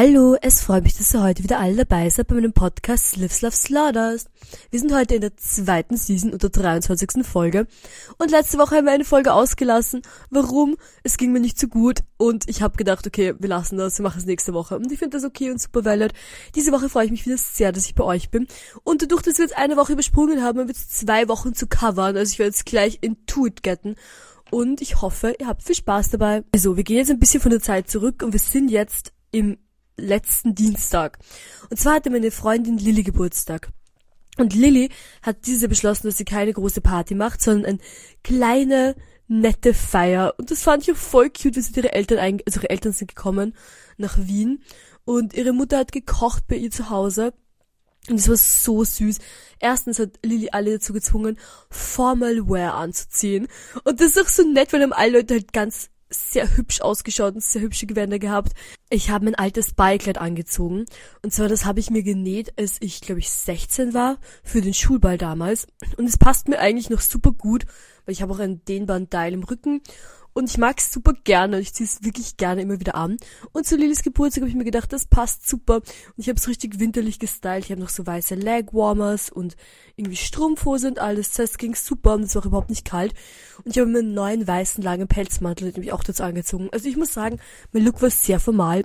Hallo, 0.00 0.36
es 0.40 0.60
freut 0.60 0.84
mich, 0.84 0.96
dass 0.96 1.12
ihr 1.12 1.24
heute 1.24 1.42
wieder 1.42 1.58
alle 1.58 1.84
dabei 1.84 2.08
seid 2.08 2.28
bei 2.28 2.36
meinem 2.36 2.52
Podcast 2.52 3.16
Lives 3.16 3.42
Love 3.42 3.56
Slaughters. 3.56 4.26
Wir 4.70 4.78
sind 4.78 4.94
heute 4.94 5.16
in 5.16 5.22
der 5.22 5.36
zweiten 5.36 5.96
Season 5.96 6.32
und 6.32 6.40
der 6.40 6.50
23. 6.50 7.26
Folge. 7.26 7.66
Und 8.16 8.30
letzte 8.30 8.58
Woche 8.58 8.76
haben 8.76 8.84
wir 8.84 8.92
eine 8.92 9.04
Folge 9.04 9.32
ausgelassen. 9.32 10.02
Warum? 10.30 10.76
Es 11.02 11.16
ging 11.16 11.32
mir 11.32 11.40
nicht 11.40 11.58
so 11.58 11.66
gut 11.66 12.04
und 12.16 12.48
ich 12.48 12.62
habe 12.62 12.76
gedacht, 12.76 13.08
okay, 13.08 13.34
wir 13.40 13.48
lassen 13.48 13.76
das, 13.76 13.98
wir 13.98 14.04
machen 14.04 14.18
es 14.18 14.24
nächste 14.24 14.54
Woche. 14.54 14.76
Und 14.76 14.92
ich 14.92 15.00
finde 15.00 15.16
das 15.16 15.24
okay 15.24 15.50
und 15.50 15.60
super 15.60 15.84
valid. 15.84 16.12
Diese 16.54 16.70
Woche 16.70 16.88
freue 16.88 17.06
ich 17.06 17.10
mich 17.10 17.26
wieder 17.26 17.36
sehr, 17.36 17.72
dass 17.72 17.86
ich 17.86 17.96
bei 17.96 18.04
euch 18.04 18.30
bin. 18.30 18.46
Und 18.84 19.02
dadurch, 19.02 19.22
dass 19.22 19.38
wir 19.38 19.46
jetzt 19.46 19.58
eine 19.58 19.76
Woche 19.76 19.94
übersprungen 19.94 20.44
haben, 20.44 20.60
haben 20.60 20.68
wir 20.68 20.74
jetzt 20.76 20.96
zwei 20.96 21.26
Wochen 21.26 21.54
zu 21.54 21.66
covern. 21.66 22.16
Also 22.16 22.30
ich 22.30 22.38
werde 22.38 22.50
jetzt 22.50 22.66
gleich 22.66 22.98
in 23.00 23.16
it 23.44 23.64
getten 23.64 23.96
und 24.52 24.80
ich 24.80 25.02
hoffe, 25.02 25.34
ihr 25.40 25.48
habt 25.48 25.64
viel 25.64 25.74
Spaß 25.74 26.10
dabei. 26.10 26.44
Also, 26.54 26.76
wir 26.76 26.84
gehen 26.84 26.98
jetzt 26.98 27.10
ein 27.10 27.18
bisschen 27.18 27.40
von 27.40 27.50
der 27.50 27.60
Zeit 27.60 27.90
zurück 27.90 28.22
und 28.22 28.32
wir 28.32 28.38
sind 28.38 28.70
jetzt 28.70 29.12
im 29.32 29.58
letzten 29.98 30.54
Dienstag. 30.54 31.18
Und 31.70 31.78
zwar 31.78 31.94
hatte 31.94 32.10
meine 32.10 32.30
Freundin 32.30 32.78
Lilly 32.78 33.02
Geburtstag. 33.02 33.70
Und 34.38 34.54
Lilly 34.54 34.90
hat 35.22 35.46
diese 35.46 35.68
beschlossen, 35.68 36.06
dass 36.06 36.16
sie 36.16 36.24
keine 36.24 36.52
große 36.52 36.80
Party 36.80 37.14
macht, 37.14 37.42
sondern 37.42 37.66
eine 37.66 37.78
kleine, 38.22 38.94
nette 39.26 39.74
Feier. 39.74 40.34
Und 40.38 40.50
das 40.50 40.62
fand 40.62 40.84
ich 40.84 40.92
auch 40.92 40.96
voll 40.96 41.30
cute, 41.30 41.56
wie 41.56 41.60
sie 41.60 41.74
ihre 41.74 41.92
Eltern, 41.92 42.18
also 42.46 42.60
ihre 42.60 42.70
Eltern 42.70 42.92
sind 42.92 43.14
gekommen 43.14 43.54
nach 43.96 44.16
Wien. 44.16 44.62
Und 45.04 45.34
ihre 45.34 45.52
Mutter 45.52 45.78
hat 45.78 45.92
gekocht 45.92 46.46
bei 46.46 46.56
ihr 46.56 46.70
zu 46.70 46.88
Hause. 46.90 47.34
Und 48.08 48.16
es 48.16 48.28
war 48.28 48.36
so 48.36 48.84
süß. 48.84 49.18
Erstens 49.58 49.98
hat 49.98 50.18
Lilly 50.24 50.50
alle 50.52 50.72
dazu 50.72 50.92
gezwungen, 50.92 51.38
Formal 51.68 52.48
Wear 52.48 52.74
anzuziehen. 52.74 53.48
Und 53.84 54.00
das 54.00 54.16
ist 54.16 54.20
auch 54.20 54.28
so 54.28 54.44
nett, 54.44 54.72
weil 54.72 54.82
haben 54.82 54.92
alle 54.92 55.18
Leute 55.18 55.34
halt 55.34 55.52
ganz 55.52 55.90
sehr 56.10 56.56
hübsch 56.56 56.80
ausgeschaut 56.80 57.34
und 57.34 57.42
sehr 57.42 57.62
hübsche 57.62 57.86
Gewänder 57.86 58.18
gehabt. 58.18 58.52
Ich 58.90 59.10
habe 59.10 59.26
mein 59.26 59.34
altes 59.34 59.74
Ballkleid 59.74 60.18
angezogen. 60.18 60.86
Und 61.22 61.32
zwar, 61.32 61.48
das 61.48 61.64
habe 61.64 61.80
ich 61.80 61.90
mir 61.90 62.02
genäht, 62.02 62.58
als 62.58 62.76
ich, 62.80 63.00
glaube 63.00 63.20
ich, 63.20 63.30
16 63.30 63.94
war, 63.94 64.18
für 64.42 64.60
den 64.60 64.74
Schulball 64.74 65.18
damals. 65.18 65.66
Und 65.96 66.06
es 66.06 66.16
passt 66.16 66.48
mir 66.48 66.58
eigentlich 66.58 66.90
noch 66.90 67.00
super 67.00 67.32
gut, 67.32 67.66
weil 68.06 68.12
ich 68.12 68.22
habe 68.22 68.32
auch 68.32 68.38
einen 68.38 68.64
dehnbaren 68.64 69.10
Teil 69.10 69.34
im 69.34 69.42
Rücken 69.42 69.82
und 70.38 70.48
ich 70.48 70.56
mag 70.56 70.78
es 70.78 70.92
super 70.92 71.14
gerne 71.24 71.58
ich 71.58 71.74
ziehe 71.74 71.84
es 71.84 72.04
wirklich 72.04 72.36
gerne 72.36 72.62
immer 72.62 72.78
wieder 72.78 72.94
an. 72.94 73.16
Und 73.52 73.66
zu 73.66 73.76
Lillys 73.76 74.04
Geburtstag 74.04 74.42
habe 74.42 74.48
ich 74.48 74.54
mir 74.54 74.62
gedacht, 74.64 74.92
das 74.92 75.04
passt 75.04 75.48
super. 75.48 75.76
Und 75.76 75.84
ich 76.16 76.28
habe 76.28 76.38
es 76.38 76.46
richtig 76.46 76.78
winterlich 76.78 77.18
gestylt. 77.18 77.64
Ich 77.64 77.72
habe 77.72 77.80
noch 77.80 77.88
so 77.88 78.06
weiße 78.06 78.36
Legwarmers 78.36 79.30
und 79.30 79.56
irgendwie 79.96 80.16
Strumpfhose 80.16 80.86
und 80.86 81.00
alles. 81.00 81.32
Das 81.32 81.58
ging 81.58 81.74
super 81.74 82.14
und 82.14 82.22
es 82.22 82.36
war 82.36 82.46
überhaupt 82.46 82.70
nicht 82.70 82.84
kalt. 82.84 83.14
Und 83.64 83.72
ich 83.72 83.78
habe 83.80 83.90
mir 83.90 83.98
einen 83.98 84.14
neuen 84.14 84.46
weißen 84.46 84.82
langen 84.82 85.08
Pelzmantel 85.08 85.72
nämlich 85.72 85.92
auch 85.92 86.04
dazu 86.04 86.22
angezogen. 86.22 86.68
Also 86.70 86.88
ich 86.88 86.96
muss 86.96 87.12
sagen, 87.12 87.40
mein 87.72 87.84
Look 87.84 88.00
war 88.00 88.10
sehr 88.10 88.38
formal. 88.38 88.84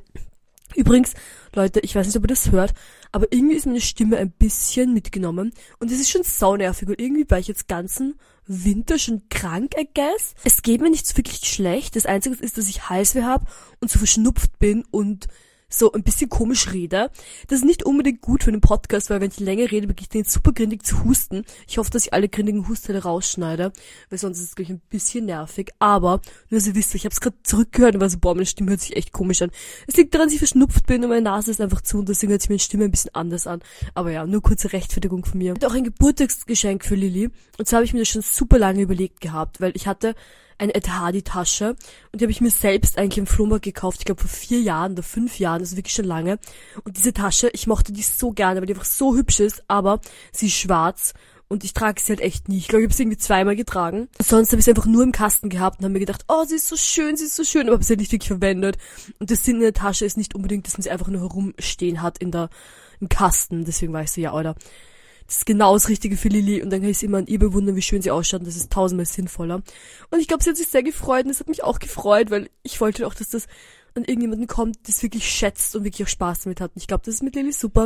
Übrigens, 0.76 1.14
Leute, 1.56 1.80
ich 1.82 1.96
weiß 1.96 2.08
nicht, 2.08 2.18
ob 2.18 2.24
ihr 2.24 2.28
das 2.28 2.52
hört, 2.52 2.74
aber 3.12 3.28
irgendwie 3.32 3.56
ist 3.56 3.66
meine 3.66 3.82
Stimme 3.82 4.18
ein 4.18 4.32
bisschen 4.32 4.94
mitgenommen 4.94 5.54
und 5.80 5.92
es 5.92 6.00
ist 6.00 6.10
schon 6.10 6.24
saunervig 6.24 6.88
und 6.88 7.00
irgendwie 7.00 7.30
war 7.30 7.40
ich 7.40 7.48
jetzt 7.48 7.68
ganzen 7.68 8.16
Winter 8.48 9.00
schon 9.00 9.24
krank, 9.30 9.76
I 9.80 9.88
guess. 9.94 10.36
Es 10.44 10.62
geht 10.62 10.82
mir 10.82 10.90
nicht 10.90 11.16
wirklich 11.16 11.40
schlecht. 11.50 11.96
Das 11.96 12.06
Einzige 12.06 12.36
ist, 12.36 12.58
dass 12.58 12.68
ich 12.68 12.90
Halsweh 12.90 13.24
habe 13.24 13.46
und 13.80 13.90
so 13.90 14.00
verschnupft 14.00 14.60
bin 14.60 14.84
und 14.92 15.28
so 15.74 15.92
ein 15.92 16.04
bisschen 16.04 16.30
komisch 16.30 16.72
rede. 16.72 17.10
Das 17.48 17.60
ist 17.60 17.66
nicht 17.66 17.84
unbedingt 17.84 18.22
gut 18.22 18.44
für 18.44 18.52
einen 18.52 18.62
Podcast, 18.62 19.10
weil 19.10 19.22
wenn 19.22 19.32
ich 19.32 19.40
länger 19.40 19.72
rede, 19.72 19.88
beginne 19.88 20.04
ich 20.04 20.10
den 20.10 20.24
super 20.24 20.52
grindig 20.52 20.86
zu 20.86 21.04
husten. 21.04 21.44
Ich 21.68 21.78
hoffe, 21.78 21.90
dass 21.90 22.06
ich 22.06 22.14
alle 22.14 22.30
grindigen 22.30 22.68
Husteile 22.68 23.04
rausschneide, 23.04 23.72
weil 24.10 24.20
sonst 24.20 24.40
ist 24.40 24.50
es 24.50 24.56
gleich 24.56 24.70
ein 24.70 24.82
bisschen 24.90 25.26
nervig. 25.26 25.72
Aber, 25.80 26.22
nur 26.50 26.62
so 26.62 26.76
wisst 26.76 26.94
ihr, 26.94 26.98
ich 26.98 27.06
habe 27.06 27.14
es 27.14 27.22
gerade 27.22 27.36
zurückgehört 27.44 27.96
und 27.96 28.02
war 28.02 28.10
so, 28.10 28.20
boah, 28.20 28.36
meine 28.36 28.46
Stimme 28.46 28.72
hört 28.72 28.82
sich 28.82 28.96
echt 28.96 29.12
komisch 29.12 29.42
an. 29.42 29.52
Es 29.88 29.96
liegt 29.96 30.14
daran, 30.14 30.28
dass 30.28 30.34
ich 30.34 30.40
verschnupft 30.40 30.86
bin 30.88 31.04
und 31.04 31.10
meine 31.10 31.22
Nase 31.22 31.52
ist 31.52 31.62
einfach 31.62 31.82
zu 31.82 32.00
und 32.00 32.10
deswegen 32.10 32.32
hört 32.32 32.42
sich 32.42 32.50
meine 32.50 32.60
Stimme 32.60 32.86
ein 32.86 32.92
bisschen 32.92 33.14
anders 33.14 33.48
an. 33.48 33.62
Aber 33.94 34.12
ja, 34.12 34.26
nur 34.26 34.42
kurze 34.42 34.74
Rechtfertigung 34.74 35.26
von 35.26 35.38
mir. 35.38 35.54
Und 35.54 35.66
auch 35.66 35.74
ein 35.74 35.84
Geburtstagsgeschenk 35.84 36.86
für 36.86 36.96
Lilly. 36.96 37.30
Und 37.58 37.68
zwar 37.68 37.78
habe 37.78 37.86
ich 37.86 37.94
mir 37.94 38.00
das 38.00 38.10
schon 38.10 38.22
super 38.22 38.60
lange 38.60 38.82
überlegt 38.82 39.22
gehabt, 39.22 39.62
weil 39.62 39.72
ich 39.76 39.88
hatte 39.88 40.16
eine 40.58 40.75
Ed 40.75 40.90
Hardy 40.90 41.22
Tasche 41.22 41.75
und 42.12 42.22
die 42.22 42.25
habe 42.25 42.31
ich 42.31 42.41
mir 42.41 42.52
selbst 42.52 42.97
eigentlich 42.97 43.18
im 43.18 43.28
Flohmarkt 43.28 43.66
gekauft, 43.66 44.00
ich 44.00 44.06
glaube 44.06 44.22
vor 44.22 44.30
vier 44.30 44.62
Jahren 44.62 44.94
oder 44.94 45.03
fünf 45.03 45.40
Jahren, 45.40 45.62
also 45.62 45.75
wirklich 45.75 45.94
schon 45.94 46.06
lange. 46.06 46.40
Und 46.84 46.97
diese 46.97 47.14
Tasche, 47.14 47.50
ich 47.53 47.68
mochte 47.68 47.94
die 47.94 48.02
so 48.02 48.31
gerne, 48.31 48.59
weil 48.59 48.68
die 48.68 48.74
einfach 48.74 48.86
so 48.86 49.16
hübsch 49.16 49.40
ist, 49.40 49.64
aber 49.68 50.00
sie 50.31 50.47
ist 50.47 50.53
schwarz 50.53 51.14
und 51.47 51.64
ich 51.64 51.74
trage 51.74 52.02
sie 52.02 52.14
halt 52.14 52.22
echt 52.22 52.50
nie. 52.50 52.58
Ich 52.58 52.68
glaube, 52.68 52.81
ich 52.81 52.88
habe 52.88 52.96
sie 52.96 53.03
irgendwie 53.03 53.18
zweimal 53.18 53.56
getragen. 53.56 54.09
Sonst 54.19 54.52
habe 54.52 54.59
ich 54.59 54.66
sie 54.66 54.72
einfach 54.72 54.88
nur 54.88 55.03
im 55.03 55.12
Kasten 55.12 55.50
gehabt 55.50 55.80
und 55.80 55.86
habe 55.86 55.94
mir 55.94 56.00
gedacht, 56.00 56.25
oh, 56.28 56.46
sie 56.46 56.56
ist 56.56 56.68
so 56.68 56.75
schön, 56.75 57.16
sie 57.16 57.25
ist 57.25 57.35
so 57.35 57.44
schön, 57.44 57.68
aber 57.68 57.74
habe 57.74 57.84
sie 57.84 57.91
halt 57.91 58.00
nicht 58.00 58.12
wirklich 58.12 58.30
verwendet. 58.30 58.78
Und 59.20 59.30
das 59.30 59.44
Sinn 59.44 59.58
in 59.58 59.62
der 59.62 59.74
Tasche 59.74 60.06
ist 60.06 60.18
nicht 60.18 60.34
unbedingt, 60.34 60.66
dass 60.66 60.74
man 60.74 60.81
sie 60.81 60.90
einfach 60.90 61.08
nur 61.08 61.22
herumstehen 61.22 62.02
hat 62.02 62.18
in 62.18 62.31
der 62.31 62.50
im 63.00 63.09
Kasten. 63.09 63.66
Deswegen 63.66 63.94
war 63.94 64.02
ich 64.02 64.12
so, 64.12 64.22
ja, 64.22 64.34
oder 64.34 64.56
das 65.28 65.38
ist 65.38 65.45
genau 65.45 65.73
das 65.73 65.89
Richtige 65.89 66.17
für 66.17 66.28
Lilly 66.28 66.61
und 66.61 66.69
dann 66.69 66.81
kann 66.81 66.89
ich 66.89 66.97
sie 66.97 67.06
immer 67.06 67.19
an 67.19 67.28
ihr 67.28 67.39
bewundern, 67.39 67.75
wie 67.75 67.81
schön 67.81 68.01
sie 68.01 68.11
ausschaut 68.11 68.41
und 68.41 68.47
das 68.47 68.56
ist 68.56 68.72
tausendmal 68.72 69.06
sinnvoller. 69.06 69.61
Und 70.11 70.19
ich 70.19 70.28
glaube, 70.28 70.44
sie 70.44 70.50
hat 70.50 70.57
sich 70.57 70.67
sehr 70.67 70.84
gefreut 70.84 71.25
und 71.25 71.31
es 71.31 71.39
hat 71.39 71.47
mich 71.47 71.63
auch 71.63 71.79
gefreut, 71.79 72.29
weil 72.29 72.50
ich 72.63 72.79
wollte 72.81 73.07
auch, 73.07 73.13
dass 73.13 73.29
das 73.29 73.47
an 73.95 74.03
irgendjemanden 74.03 74.47
kommt, 74.47 74.88
das 74.88 75.03
wirklich 75.03 75.29
schätzt 75.29 75.75
und 75.75 75.84
wirklich 75.84 76.06
auch 76.06 76.11
Spaß 76.11 76.41
damit 76.41 76.61
hat. 76.61 76.72
Und 76.75 76.81
ich 76.81 76.88
glaube, 76.88 77.03
das 77.06 77.16
ist 77.16 77.23
mit 77.23 77.35
Lilly 77.35 77.53
super. 77.53 77.85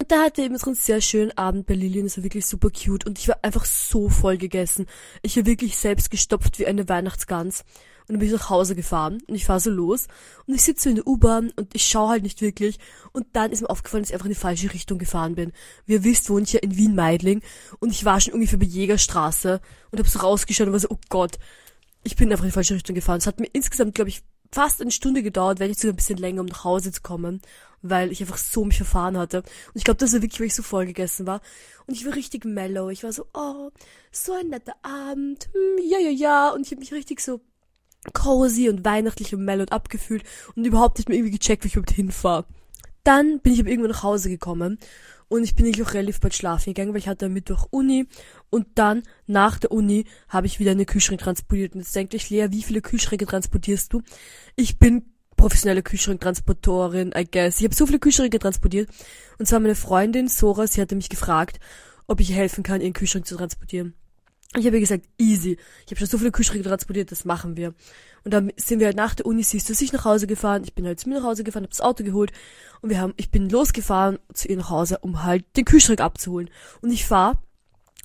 Und 0.00 0.10
da 0.10 0.24
hatte 0.24 0.42
eben 0.42 0.58
so 0.58 0.66
einen 0.66 0.74
sehr 0.74 1.00
schönen 1.00 1.36
Abend 1.38 1.66
bei 1.66 1.74
Lilly 1.74 2.00
und 2.00 2.06
es 2.06 2.16
war 2.16 2.24
wirklich 2.24 2.46
super 2.46 2.70
cute 2.70 3.06
und 3.06 3.18
ich 3.18 3.28
war 3.28 3.38
einfach 3.42 3.64
so 3.64 4.08
voll 4.08 4.38
gegessen. 4.38 4.86
Ich 5.22 5.36
war 5.36 5.46
wirklich 5.46 5.76
selbst 5.76 6.10
gestopft 6.10 6.58
wie 6.58 6.66
eine 6.66 6.88
Weihnachtsgans. 6.88 7.64
Und 8.06 8.14
dann 8.14 8.18
bin 8.18 8.28
ich 8.28 8.34
nach 8.34 8.50
Hause 8.50 8.74
gefahren 8.74 9.22
und 9.26 9.34
ich 9.34 9.46
fahre 9.46 9.60
so 9.60 9.70
los 9.70 10.08
und 10.46 10.54
ich 10.54 10.62
sitze 10.62 10.90
in 10.90 10.96
der 10.96 11.06
U-Bahn 11.06 11.50
und 11.56 11.74
ich 11.74 11.86
schaue 11.86 12.10
halt 12.10 12.22
nicht 12.22 12.42
wirklich. 12.42 12.78
Und 13.12 13.26
dann 13.32 13.50
ist 13.50 13.62
mir 13.62 13.70
aufgefallen, 13.70 14.02
dass 14.02 14.10
ich 14.10 14.14
einfach 14.14 14.26
in 14.26 14.32
die 14.32 14.38
falsche 14.38 14.74
Richtung 14.74 14.98
gefahren 14.98 15.34
bin. 15.34 15.52
Wie 15.86 15.94
ihr 15.94 16.04
wisst, 16.04 16.28
wohne 16.28 16.42
ich 16.42 16.52
ja 16.52 16.60
in 16.60 16.76
Wien-Meidling 16.76 17.40
und 17.80 17.90
ich 17.90 18.04
war 18.04 18.20
schon 18.20 18.34
ungefähr 18.34 18.58
bei 18.58 18.66
Jägerstraße 18.66 19.60
und 19.90 19.98
habe 19.98 20.08
so 20.08 20.18
rausgeschaut 20.18 20.66
und 20.66 20.74
war 20.74 20.80
so, 20.80 20.90
oh 20.90 20.98
Gott, 21.08 21.38
ich 22.02 22.16
bin 22.16 22.30
einfach 22.30 22.44
in 22.44 22.50
die 22.50 22.54
falsche 22.54 22.74
Richtung 22.74 22.94
gefahren. 22.94 23.18
Es 23.18 23.26
hat 23.26 23.40
mir 23.40 23.48
insgesamt, 23.52 23.94
glaube 23.94 24.10
ich, 24.10 24.22
fast 24.52 24.80
eine 24.80 24.90
Stunde 24.90 25.22
gedauert, 25.22 25.58
wenn 25.58 25.68
nicht 25.68 25.80
sogar 25.80 25.94
ein 25.94 25.96
bisschen 25.96 26.18
länger, 26.18 26.42
um 26.42 26.46
nach 26.46 26.64
Hause 26.64 26.92
zu 26.92 27.02
kommen, 27.02 27.40
weil 27.82 28.12
ich 28.12 28.20
einfach 28.20 28.36
so 28.36 28.64
mich 28.64 28.76
verfahren 28.76 29.18
hatte. 29.18 29.38
Und 29.38 29.76
ich 29.76 29.84
glaube, 29.84 29.98
das 29.98 30.12
war 30.12 30.22
wirklich, 30.22 30.40
weil 30.40 30.46
ich 30.46 30.54
so 30.54 30.62
voll 30.62 30.86
gegessen 30.86 31.26
war. 31.26 31.40
Und 31.86 31.94
ich 31.94 32.06
war 32.06 32.14
richtig 32.14 32.44
mellow. 32.44 32.90
Ich 32.90 33.02
war 33.02 33.12
so, 33.12 33.26
oh, 33.34 33.70
so 34.12 34.32
ein 34.32 34.48
netter 34.48 34.76
Abend. 34.82 35.48
Hm, 35.52 35.84
ja, 35.84 35.98
ja, 35.98 36.10
ja. 36.10 36.50
Und 36.50 36.66
ich 36.66 36.70
habe 36.70 36.80
mich 36.80 36.92
richtig 36.92 37.20
so 37.20 37.40
cozy 38.12 38.68
und 38.68 38.84
weihnachtlich 38.84 39.34
und 39.34 39.44
mellow 39.44 39.66
abgefühlt 39.70 40.24
und 40.54 40.64
überhaupt 40.64 40.98
nicht 40.98 41.08
mehr 41.08 41.18
irgendwie 41.18 41.38
gecheckt, 41.38 41.64
wie 41.64 41.68
ich 41.68 41.76
überhaupt 41.76 41.92
hinfahre. 41.92 42.44
Dann 43.04 43.40
bin 43.40 43.52
ich 43.52 43.60
aber 43.60 43.68
irgendwann 43.68 43.92
nach 43.92 44.02
Hause 44.02 44.30
gekommen 44.30 44.78
und 45.28 45.44
ich 45.44 45.54
bin 45.54 45.66
eigentlich 45.66 45.86
auch 45.86 45.94
relativ 45.94 46.20
bald 46.20 46.34
schlafen 46.34 46.72
gegangen, 46.72 46.92
weil 46.92 47.00
ich 47.00 47.08
hatte 47.08 47.26
am 47.26 47.32
Mittwoch 47.32 47.66
Uni 47.70 48.06
und 48.50 48.66
dann 48.76 49.02
nach 49.26 49.58
der 49.58 49.72
Uni 49.72 50.04
habe 50.28 50.46
ich 50.46 50.58
wieder 50.58 50.72
eine 50.72 50.86
Kühlschrank 50.86 51.20
transportiert 51.20 51.74
und 51.74 51.80
jetzt 51.80 51.94
denke 51.94 52.16
ich, 52.16 52.30
Lea, 52.30 52.48
wie 52.50 52.62
viele 52.62 52.80
Kühlschränke 52.80 53.26
transportierst 53.26 53.92
du? 53.92 54.02
Ich 54.56 54.78
bin 54.78 55.14
professionelle 55.36 55.82
Kühlschranktransportorin, 55.82 57.12
I 57.16 57.26
guess. 57.30 57.58
Ich 57.58 57.64
habe 57.64 57.74
so 57.74 57.86
viele 57.86 57.98
Kühlschränke 57.98 58.38
transportiert 58.38 58.88
und 59.38 59.46
zwar 59.46 59.60
meine 59.60 59.74
Freundin 59.74 60.28
Sora, 60.28 60.66
sie 60.66 60.80
hatte 60.80 60.96
mich 60.96 61.08
gefragt, 61.08 61.60
ob 62.06 62.20
ich 62.20 62.32
helfen 62.32 62.62
kann, 62.62 62.80
ihren 62.80 62.92
Kühlschrank 62.92 63.26
zu 63.26 63.36
transportieren. 63.36 63.94
Ich 64.56 64.66
habe 64.66 64.78
gesagt, 64.78 65.06
easy. 65.18 65.58
Ich 65.84 65.90
habe 65.90 65.98
schon 65.98 66.06
so 66.06 66.18
viele 66.18 66.30
Kühlschränke 66.30 66.68
transportiert, 66.68 67.10
das 67.10 67.24
machen 67.24 67.56
wir. 67.56 67.74
Und 68.24 68.32
dann 68.32 68.52
sind 68.56 68.78
wir 68.78 68.86
halt 68.86 68.96
nach 68.96 69.14
der 69.14 69.26
Uni, 69.26 69.42
siehst 69.42 69.68
du, 69.68 69.74
sich 69.74 69.92
nach 69.92 70.04
Hause 70.04 70.26
gefahren. 70.26 70.62
Ich 70.64 70.74
bin 70.74 70.86
halt 70.86 71.00
zu 71.00 71.08
mir 71.08 71.16
nach 71.16 71.24
Hause 71.24 71.44
gefahren, 71.44 71.64
habe 71.64 71.70
das 71.70 71.80
Auto 71.80 72.04
geholt 72.04 72.32
und 72.80 72.90
wir 72.90 73.00
haben, 73.00 73.14
ich 73.16 73.30
bin 73.30 73.48
losgefahren 73.48 74.18
zu 74.32 74.48
ihr 74.48 74.56
nach 74.56 74.70
Hause, 74.70 74.98
um 75.00 75.24
halt 75.24 75.44
den 75.56 75.64
Kühlschrank 75.64 76.00
abzuholen. 76.00 76.50
Und 76.80 76.90
ich 76.90 77.04
fahr 77.04 77.42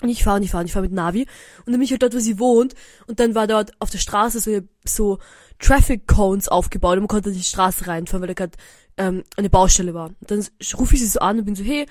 und 0.02 0.10
ich 0.10 0.24
fahre 0.24 0.38
und 0.38 0.44
ich 0.44 0.52
fahre 0.52 0.62
und 0.62 0.68
ich 0.68 0.74
fahre 0.74 0.84
mit 0.84 0.94
Navi 0.94 1.22
und 1.60 1.68
dann 1.68 1.76
bin 1.76 1.84
ich 1.84 1.92
halt 1.92 2.02
dort, 2.02 2.16
wo 2.16 2.20
sie 2.20 2.40
wohnt 2.40 2.74
und 3.08 3.20
dann 3.20 3.36
war 3.36 3.48
dort 3.48 3.72
auf 3.80 3.90
der 3.90 3.98
Straße 4.00 4.40
so, 4.40 4.60
so 4.86 5.20
Traffic 5.60 6.08
Cones 6.08 6.48
aufgebaut 6.48 6.94
und 6.94 7.02
man 7.02 7.08
konnte 7.08 7.30
nicht 7.30 7.42
die 7.42 7.50
Straße 7.50 7.86
reinfahren, 7.86 8.22
weil 8.22 8.34
da 8.34 8.34
gerade 8.34 8.58
ähm, 8.98 9.24
eine 9.38 9.50
Baustelle 9.50 9.94
war. 9.94 10.08
Und 10.08 10.32
dann 10.32 10.46
rufe 10.78 10.96
ich 10.96 11.02
sie 11.02 11.08
so 11.08 11.20
an 11.20 11.40
und 11.40 11.46
bin 11.46 11.56
so, 11.56 11.64
hey, 11.64 11.86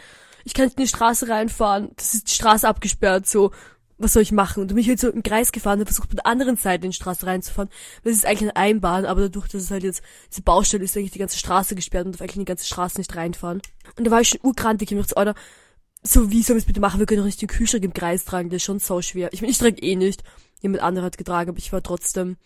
ich 0.44 0.54
kann 0.54 0.66
nicht 0.66 0.78
in 0.78 0.84
die 0.84 0.88
Straße 0.88 1.28
reinfahren, 1.28 1.90
das 1.96 2.14
ist 2.14 2.30
die 2.30 2.34
Straße 2.34 2.66
abgesperrt, 2.66 3.26
so 3.26 3.50
was 3.98 4.12
soll 4.12 4.22
ich 4.22 4.32
machen? 4.32 4.60
Und 4.60 4.68
bin 4.68 4.78
ich 4.78 4.88
halt 4.88 5.00
so 5.00 5.10
im 5.10 5.22
Kreis 5.22 5.52
gefahren 5.52 5.80
und 5.80 5.86
versucht, 5.86 6.10
mit 6.10 6.18
der 6.18 6.26
anderen 6.26 6.56
Seite 6.56 6.84
in 6.84 6.92
die 6.92 6.96
Straße 6.96 7.26
reinzufahren. 7.26 7.68
Das 8.04 8.12
ist 8.12 8.26
eigentlich 8.26 8.50
eine 8.50 8.56
Einbahn, 8.56 9.04
aber 9.04 9.22
dadurch, 9.22 9.48
dass 9.48 9.62
es 9.62 9.70
halt 9.70 9.82
jetzt 9.82 10.02
diese 10.30 10.42
Baustelle 10.42 10.84
ist, 10.84 10.96
eigentlich 10.96 11.10
die 11.10 11.18
ganze 11.18 11.38
Straße 11.38 11.74
gesperrt 11.74 12.06
und 12.06 12.12
darf 12.12 12.22
eigentlich 12.22 12.36
in 12.36 12.42
die 12.42 12.46
ganze 12.46 12.66
Straße 12.66 12.98
nicht 12.98 13.14
reinfahren. 13.14 13.60
Und 13.96 14.06
da 14.06 14.10
war 14.10 14.20
ich 14.20 14.28
schon 14.28 14.40
urkrantig. 14.42 14.90
Ich 14.90 14.94
mir 14.94 15.02
gedacht, 15.02 15.16
Alter, 15.16 15.34
so 16.02 16.30
wie 16.30 16.42
sollen 16.42 16.56
wir 16.56 16.60
es 16.60 16.66
bitte 16.66 16.80
machen? 16.80 17.00
Wir 17.00 17.06
können 17.06 17.20
doch 17.20 17.26
nicht 17.26 17.42
den 17.42 17.48
Kühlschrank 17.48 17.84
im 17.84 17.92
Kreis 17.92 18.24
tragen, 18.24 18.50
das 18.50 18.58
ist 18.58 18.64
schon 18.64 18.78
so 18.78 19.02
schwer. 19.02 19.32
Ich 19.32 19.40
meine, 19.40 19.50
ich 19.50 19.58
trage 19.58 19.82
eh 19.82 19.96
nicht. 19.96 20.22
Jemand 20.60 20.82
anderer 20.82 21.06
hat 21.06 21.18
getragen, 21.18 21.50
aber 21.50 21.58
ich 21.58 21.72
war 21.72 21.82
trotzdem, 21.82 22.36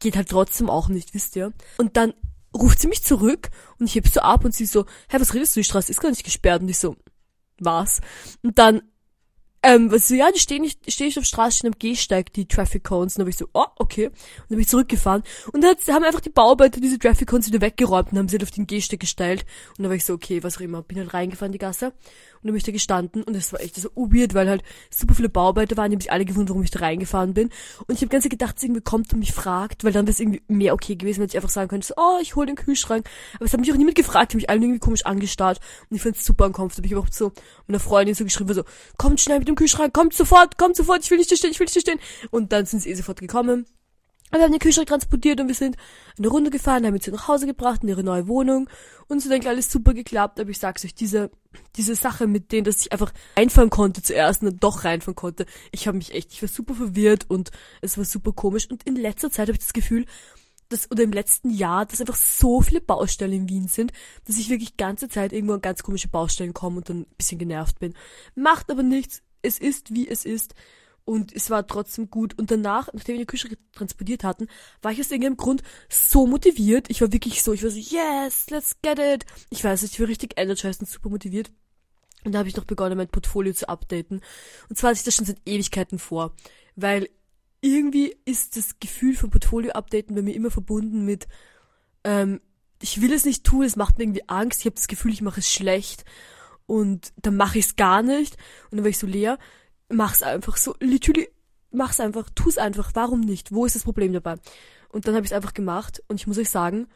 geht 0.00 0.16
halt 0.16 0.28
trotzdem 0.28 0.68
auch 0.68 0.88
nicht, 0.88 1.14
wisst 1.14 1.36
ihr? 1.36 1.52
Und 1.76 1.96
dann 1.96 2.12
ruft 2.54 2.80
sie 2.80 2.88
mich 2.88 3.04
zurück 3.04 3.50
und 3.78 3.86
ich 3.86 3.94
heb 3.94 4.08
so 4.08 4.20
ab 4.20 4.44
und 4.44 4.54
sie 4.54 4.66
so, 4.66 4.84
hä, 5.08 5.16
was 5.18 5.34
redest 5.34 5.54
du? 5.54 5.60
Die 5.60 5.64
Straße 5.64 5.90
ist 5.90 6.00
gar 6.00 6.10
nicht 6.10 6.24
gesperrt. 6.24 6.62
Und 6.62 6.68
ich 6.68 6.78
so, 6.78 6.96
was? 7.58 8.00
Und 8.42 8.58
dann 8.58 8.82
ähm, 9.62 9.90
was 9.90 10.08
so, 10.08 10.14
ja, 10.14 10.30
die 10.30 10.38
stehen 10.38 10.62
nicht, 10.62 10.90
stehen 10.90 11.06
nicht 11.06 11.18
auf 11.18 11.24
Straße, 11.24 11.66
am 11.66 11.72
Gehsteig, 11.78 12.32
die 12.32 12.46
Traffic 12.46 12.84
Cones. 12.84 13.14
Und 13.14 13.18
dann 13.18 13.22
habe 13.24 13.30
ich 13.30 13.36
so, 13.36 13.48
oh, 13.54 13.66
okay. 13.76 14.06
Und 14.06 14.14
dann 14.48 14.56
bin 14.56 14.60
ich 14.60 14.68
zurückgefahren. 14.68 15.22
Und 15.52 15.62
dann 15.62 15.76
haben 15.88 16.04
einfach 16.04 16.20
die 16.20 16.30
Bauarbeiter 16.30 16.80
diese 16.80 16.98
Traffic 16.98 17.28
Cones 17.28 17.48
wieder 17.48 17.60
weggeräumt 17.60 18.12
und 18.12 18.18
haben 18.18 18.28
sie 18.28 18.36
halt 18.36 18.44
auf 18.44 18.50
den 18.50 18.66
Gehsteig 18.66 19.00
gestellt. 19.00 19.44
Und 19.70 19.82
dann 19.82 19.88
war 19.88 19.96
ich 19.96 20.04
so, 20.04 20.14
okay, 20.14 20.42
was 20.42 20.56
auch 20.56 20.60
immer. 20.60 20.82
Bin 20.82 20.98
halt 20.98 21.12
reingefahren, 21.12 21.52
die 21.52 21.58
Gasse. 21.58 21.92
Und 22.42 22.48
bin 22.48 22.56
ich 22.56 22.62
da 22.62 22.72
gestanden 22.72 23.22
und 23.22 23.34
das 23.34 23.52
war 23.52 23.60
echt 23.60 23.76
so 23.76 23.88
weird, 23.94 24.34
weil 24.34 24.48
halt 24.48 24.62
super 24.90 25.14
viele 25.14 25.28
Bauarbeiter 25.28 25.76
waren, 25.76 25.90
die 25.90 25.96
haben 25.96 26.00
sich 26.00 26.12
alle 26.12 26.24
gewundert, 26.24 26.50
warum 26.50 26.62
ich 26.62 26.70
da 26.70 26.80
reingefahren 26.80 27.34
bin. 27.34 27.50
Und 27.86 27.94
ich 27.94 28.00
habe 28.00 28.08
ganz 28.08 28.28
gedacht, 28.28 28.56
dass 28.56 28.62
irgendwie 28.62 28.80
kommt 28.80 29.12
und 29.12 29.18
mich 29.18 29.32
fragt, 29.32 29.84
weil 29.84 29.92
dann 29.92 30.06
wäre 30.06 30.12
es 30.12 30.20
irgendwie 30.20 30.42
mehr 30.48 30.74
okay 30.74 30.96
gewesen, 30.96 31.20
wenn 31.20 31.28
ich 31.28 31.36
einfach 31.36 31.50
sagen 31.50 31.68
könnte, 31.68 31.86
so, 31.86 31.94
oh, 31.96 32.18
ich 32.20 32.36
hole 32.36 32.46
den 32.46 32.56
Kühlschrank. 32.56 33.08
Aber 33.36 33.44
es 33.44 33.52
hat 33.52 33.60
mich 33.60 33.72
auch 33.72 33.76
niemand 33.76 33.96
gefragt, 33.96 34.32
die 34.32 34.34
haben 34.34 34.38
mich 34.38 34.50
alle 34.50 34.60
irgendwie 34.60 34.78
komisch 34.78 35.06
angestarrt. 35.06 35.60
Und 35.90 35.96
ich 35.96 36.02
find's 36.02 36.24
super 36.24 36.46
uncomfortable. 36.46 36.88
Ich 36.88 36.94
habe 36.94 37.06
auch 37.06 37.12
so 37.12 37.32
meiner 37.66 37.80
Freundin 37.80 38.14
so 38.14 38.24
geschrieben, 38.24 38.52
so, 38.54 38.64
kommt 38.96 39.20
schnell 39.20 39.38
mit 39.38 39.48
dem 39.48 39.56
Kühlschrank, 39.56 39.92
kommt 39.92 40.14
sofort, 40.14 40.58
kommt 40.58 40.76
sofort, 40.76 41.02
ich 41.02 41.10
will 41.10 41.18
nicht 41.18 41.28
hier 41.28 41.38
stehen, 41.38 41.50
ich 41.50 41.58
will 41.58 41.66
nicht 41.66 41.74
hier 41.74 41.82
stehen. 41.82 42.00
Und 42.30 42.52
dann 42.52 42.66
sind 42.66 42.80
sie 42.80 42.90
eh 42.90 42.94
sofort 42.94 43.20
gekommen. 43.20 43.66
Aber 44.30 44.40
wir 44.40 44.44
haben 44.44 44.52
den 44.52 44.60
Kühlschrank 44.60 44.88
transportiert 44.88 45.40
und 45.40 45.48
wir 45.48 45.54
sind 45.54 45.76
eine 46.18 46.28
Runde 46.28 46.50
gefahren, 46.50 46.84
haben 46.86 46.98
sie 47.00 47.10
nach 47.10 47.28
Hause 47.28 47.46
gebracht 47.46 47.82
in 47.82 47.88
ihre 47.88 48.04
neue 48.04 48.28
Wohnung. 48.28 48.68
Und 49.06 49.20
so 49.20 49.28
denke 49.28 49.48
alles 49.48 49.70
super 49.70 49.94
geklappt, 49.94 50.38
aber 50.38 50.50
ich 50.50 50.58
sag's 50.58 50.84
euch, 50.84 50.94
diese, 50.94 51.30
diese 51.76 51.94
Sache 51.94 52.26
mit 52.26 52.52
denen, 52.52 52.64
dass 52.64 52.80
ich 52.80 52.92
einfach 52.92 53.12
reinfahren 53.36 53.70
konnte 53.70 54.02
zuerst 54.02 54.42
und 54.42 54.50
dann 54.50 54.60
doch 54.60 54.84
reinfahren 54.84 55.16
konnte, 55.16 55.46
ich 55.72 55.86
habe 55.86 55.96
mich 55.96 56.12
echt, 56.14 56.32
ich 56.32 56.42
war 56.42 56.48
super 56.48 56.74
verwirrt 56.74 57.24
und 57.28 57.50
es 57.80 57.96
war 57.96 58.04
super 58.04 58.32
komisch. 58.32 58.68
Und 58.70 58.82
in 58.84 58.96
letzter 58.96 59.30
Zeit 59.30 59.48
habe 59.48 59.52
ich 59.52 59.64
das 59.64 59.72
Gefühl, 59.72 60.04
dass, 60.68 60.90
oder 60.90 61.02
im 61.02 61.12
letzten 61.12 61.50
Jahr, 61.50 61.86
dass 61.86 62.00
einfach 62.00 62.16
so 62.16 62.60
viele 62.60 62.80
Baustellen 62.80 63.32
in 63.32 63.48
Wien 63.48 63.68
sind, 63.68 63.92
dass 64.26 64.36
ich 64.36 64.50
wirklich 64.50 64.76
ganze 64.76 65.08
Zeit 65.08 65.32
irgendwo 65.32 65.54
an 65.54 65.62
ganz 65.62 65.82
komische 65.82 66.08
Baustellen 66.08 66.52
komme 66.52 66.78
und 66.78 66.90
dann 66.90 67.00
ein 67.00 67.16
bisschen 67.16 67.38
genervt 67.38 67.78
bin. 67.78 67.94
Macht 68.34 68.70
aber 68.70 68.82
nichts, 68.82 69.22
es 69.42 69.58
ist 69.58 69.94
wie 69.94 70.08
es 70.08 70.24
ist 70.24 70.54
und 71.08 71.32
es 71.34 71.48
war 71.48 71.66
trotzdem 71.66 72.10
gut. 72.10 72.38
Und 72.38 72.50
danach, 72.50 72.92
nachdem 72.92 73.14
wir 73.14 73.20
die 73.20 73.26
Küche 73.26 73.48
transportiert 73.72 74.24
hatten, 74.24 74.46
war 74.82 74.92
ich 74.92 75.00
aus 75.00 75.10
irgendeinem 75.10 75.38
Grund 75.38 75.62
so 75.88 76.26
motiviert. 76.26 76.90
Ich 76.90 77.00
war 77.00 77.10
wirklich 77.10 77.42
so, 77.42 77.54
ich 77.54 77.62
war 77.62 77.70
so, 77.70 77.78
yes, 77.78 78.50
let's 78.50 78.76
get 78.82 78.98
it. 78.98 79.24
Ich 79.48 79.64
weiß 79.64 79.80
nicht, 79.80 79.94
ich 79.94 80.00
war 80.00 80.08
richtig 80.08 80.38
energized 80.38 80.82
und 80.82 80.86
super 80.86 81.08
motiviert. 81.08 81.50
Und 82.24 82.32
da 82.32 82.40
habe 82.40 82.48
ich 82.50 82.56
noch 82.58 82.66
begonnen, 82.66 82.98
mein 82.98 83.08
Portfolio 83.08 83.54
zu 83.54 83.70
updaten. 83.70 84.20
Und 84.68 84.76
zwar 84.76 84.90
hatte 84.90 84.98
ich 84.98 85.04
das 85.04 85.14
schon 85.14 85.24
seit 85.24 85.40
Ewigkeiten 85.46 85.98
vor. 85.98 86.36
Weil 86.76 87.08
irgendwie 87.62 88.14
ist 88.26 88.58
das 88.58 88.78
Gefühl 88.78 89.16
von 89.16 89.30
Portfolio-Updaten 89.30 90.14
bei 90.14 90.20
mir 90.20 90.34
immer 90.34 90.50
verbunden 90.50 91.06
mit, 91.06 91.26
ähm, 92.04 92.38
ich 92.82 93.00
will 93.00 93.14
es 93.14 93.24
nicht 93.24 93.44
tun, 93.44 93.64
es 93.64 93.76
macht 93.76 93.96
mir 93.96 94.04
irgendwie 94.04 94.28
Angst, 94.28 94.60
ich 94.60 94.66
habe 94.66 94.76
das 94.76 94.88
Gefühl, 94.88 95.14
ich 95.14 95.22
mache 95.22 95.40
es 95.40 95.50
schlecht 95.50 96.04
und 96.66 97.14
dann 97.16 97.38
mache 97.38 97.58
ich 97.58 97.64
es 97.64 97.76
gar 97.76 98.02
nicht 98.02 98.36
und 98.70 98.76
dann 98.76 98.84
war 98.84 98.90
ich 98.90 98.98
so 98.98 99.06
leer 99.06 99.38
mach's 99.88 100.22
einfach 100.22 100.56
so, 100.56 100.74
literally, 100.80 101.28
mach's 101.70 102.00
einfach, 102.00 102.28
tu's 102.34 102.58
einfach, 102.58 102.90
warum 102.94 103.20
nicht? 103.20 103.52
Wo 103.52 103.66
ist 103.66 103.76
das 103.76 103.84
Problem 103.84 104.12
dabei? 104.12 104.36
Und 104.90 105.06
dann 105.06 105.14
habe 105.14 105.24
ich 105.24 105.32
es 105.32 105.36
einfach 105.36 105.54
gemacht 105.54 106.02
und 106.08 106.16
ich 106.16 106.26
muss 106.26 106.38
euch 106.38 106.50
sagen, 106.50 106.88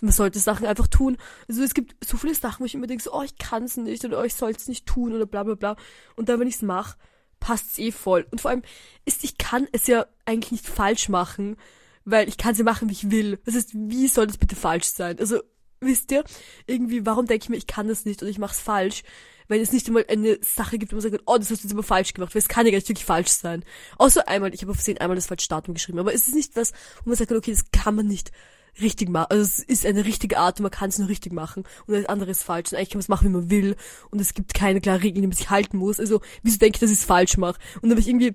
man 0.00 0.12
sollte 0.12 0.38
Sachen 0.38 0.66
einfach 0.66 0.88
tun. 0.88 1.16
Also 1.48 1.62
es 1.62 1.74
gibt 1.74 1.96
so 2.04 2.16
viele 2.16 2.34
Sachen, 2.34 2.60
wo 2.60 2.64
ich 2.64 2.74
immer 2.74 2.86
denke, 2.86 3.02
so, 3.02 3.12
oh, 3.12 3.22
ich 3.22 3.36
kann's 3.38 3.76
nicht 3.76 4.04
oder 4.04 4.20
oh, 4.20 4.24
ich 4.24 4.34
soll's 4.34 4.68
nicht 4.68 4.86
tun 4.86 5.14
oder 5.14 5.26
bla 5.26 5.42
bla 5.42 5.54
bla. 5.54 5.76
Und 6.16 6.28
dann, 6.28 6.40
wenn 6.40 6.48
ich's 6.48 6.62
mache, 6.62 6.96
passt's 7.40 7.78
eh 7.78 7.92
voll. 7.92 8.26
Und 8.30 8.40
vor 8.40 8.50
allem 8.50 8.62
ist, 9.04 9.24
ich 9.24 9.38
kann 9.38 9.68
es 9.72 9.86
ja 9.86 10.06
eigentlich 10.24 10.52
nicht 10.52 10.66
falsch 10.66 11.08
machen, 11.08 11.56
weil 12.04 12.28
ich 12.28 12.36
kann 12.36 12.54
sie 12.54 12.62
machen, 12.62 12.88
wie 12.88 12.94
ich 12.94 13.10
will. 13.10 13.38
Das 13.44 13.54
heißt, 13.54 13.70
wie 13.74 14.08
soll 14.08 14.26
das 14.26 14.38
bitte 14.38 14.56
falsch 14.56 14.86
sein? 14.86 15.18
Also, 15.18 15.40
wisst 15.80 16.10
ihr, 16.10 16.24
irgendwie, 16.66 17.04
warum 17.06 17.26
denke 17.26 17.44
ich 17.44 17.48
mir, 17.50 17.56
ich 17.56 17.66
kann 17.66 17.88
das 17.88 18.04
nicht 18.04 18.22
und 18.22 18.28
ich 18.28 18.38
mach's 18.38 18.60
falsch? 18.60 19.02
Wenn 19.48 19.60
es 19.60 19.72
nicht 19.72 19.86
einmal 19.86 20.04
eine 20.08 20.38
Sache 20.42 20.78
gibt, 20.78 20.92
wo 20.92 20.96
man 20.96 21.02
sagt, 21.02 21.22
oh, 21.26 21.36
das 21.36 21.50
hast 21.50 21.62
du 21.62 21.68
jetzt 21.68 21.74
aber 21.74 21.82
falsch 21.82 22.14
gemacht, 22.14 22.34
weil 22.34 22.40
es 22.40 22.48
kann 22.48 22.66
ja 22.66 22.72
gar 22.72 22.78
nicht 22.78 22.88
wirklich 22.88 23.04
falsch 23.04 23.28
sein. 23.28 23.64
Außer 23.98 24.28
einmal, 24.28 24.54
ich 24.54 24.62
habe 24.62 24.70
auf 24.70 24.76
Versehen 24.76 24.98
einmal 24.98 25.16
das 25.16 25.26
falsche 25.26 25.48
Datum 25.48 25.74
geschrieben, 25.74 25.98
aber 25.98 26.14
es 26.14 26.28
ist 26.28 26.34
nicht 26.34 26.56
was, 26.56 26.72
wo 27.04 27.10
man 27.10 27.16
sagt, 27.16 27.32
okay, 27.32 27.52
das 27.52 27.70
kann 27.72 27.94
man 27.94 28.06
nicht 28.06 28.32
richtig 28.80 29.08
machen. 29.08 29.26
Also 29.30 29.42
es 29.42 29.58
ist 29.60 29.86
eine 29.86 30.04
richtige 30.04 30.38
Art 30.38 30.58
und 30.58 30.64
man 30.64 30.72
kann 30.72 30.88
es 30.88 30.98
nur 30.98 31.08
richtig 31.08 31.32
machen 31.32 31.64
und 31.86 31.94
das 31.94 32.06
andere 32.06 32.30
ist 32.30 32.42
falsch. 32.42 32.72
Und 32.72 32.78
eigentlich 32.78 32.90
kann 32.90 32.98
man 32.98 33.02
es 33.02 33.08
machen, 33.08 33.28
wie 33.28 33.32
man 33.32 33.50
will 33.50 33.76
und 34.10 34.20
es 34.20 34.34
gibt 34.34 34.54
keine 34.54 34.80
klare 34.80 35.02
Regeln, 35.02 35.22
die 35.22 35.28
man 35.28 35.36
sich 35.36 35.50
halten 35.50 35.76
muss. 35.76 36.00
Also 36.00 36.20
wieso 36.42 36.58
denke 36.58 36.76
ich, 36.76 36.80
dass 36.80 36.90
ich 36.90 36.98
es 36.98 37.04
falsch 37.04 37.36
mache? 37.36 37.58
Und 37.76 37.84
dann 37.84 37.92
habe 37.92 38.00
ich 38.00 38.08
irgendwie 38.08 38.34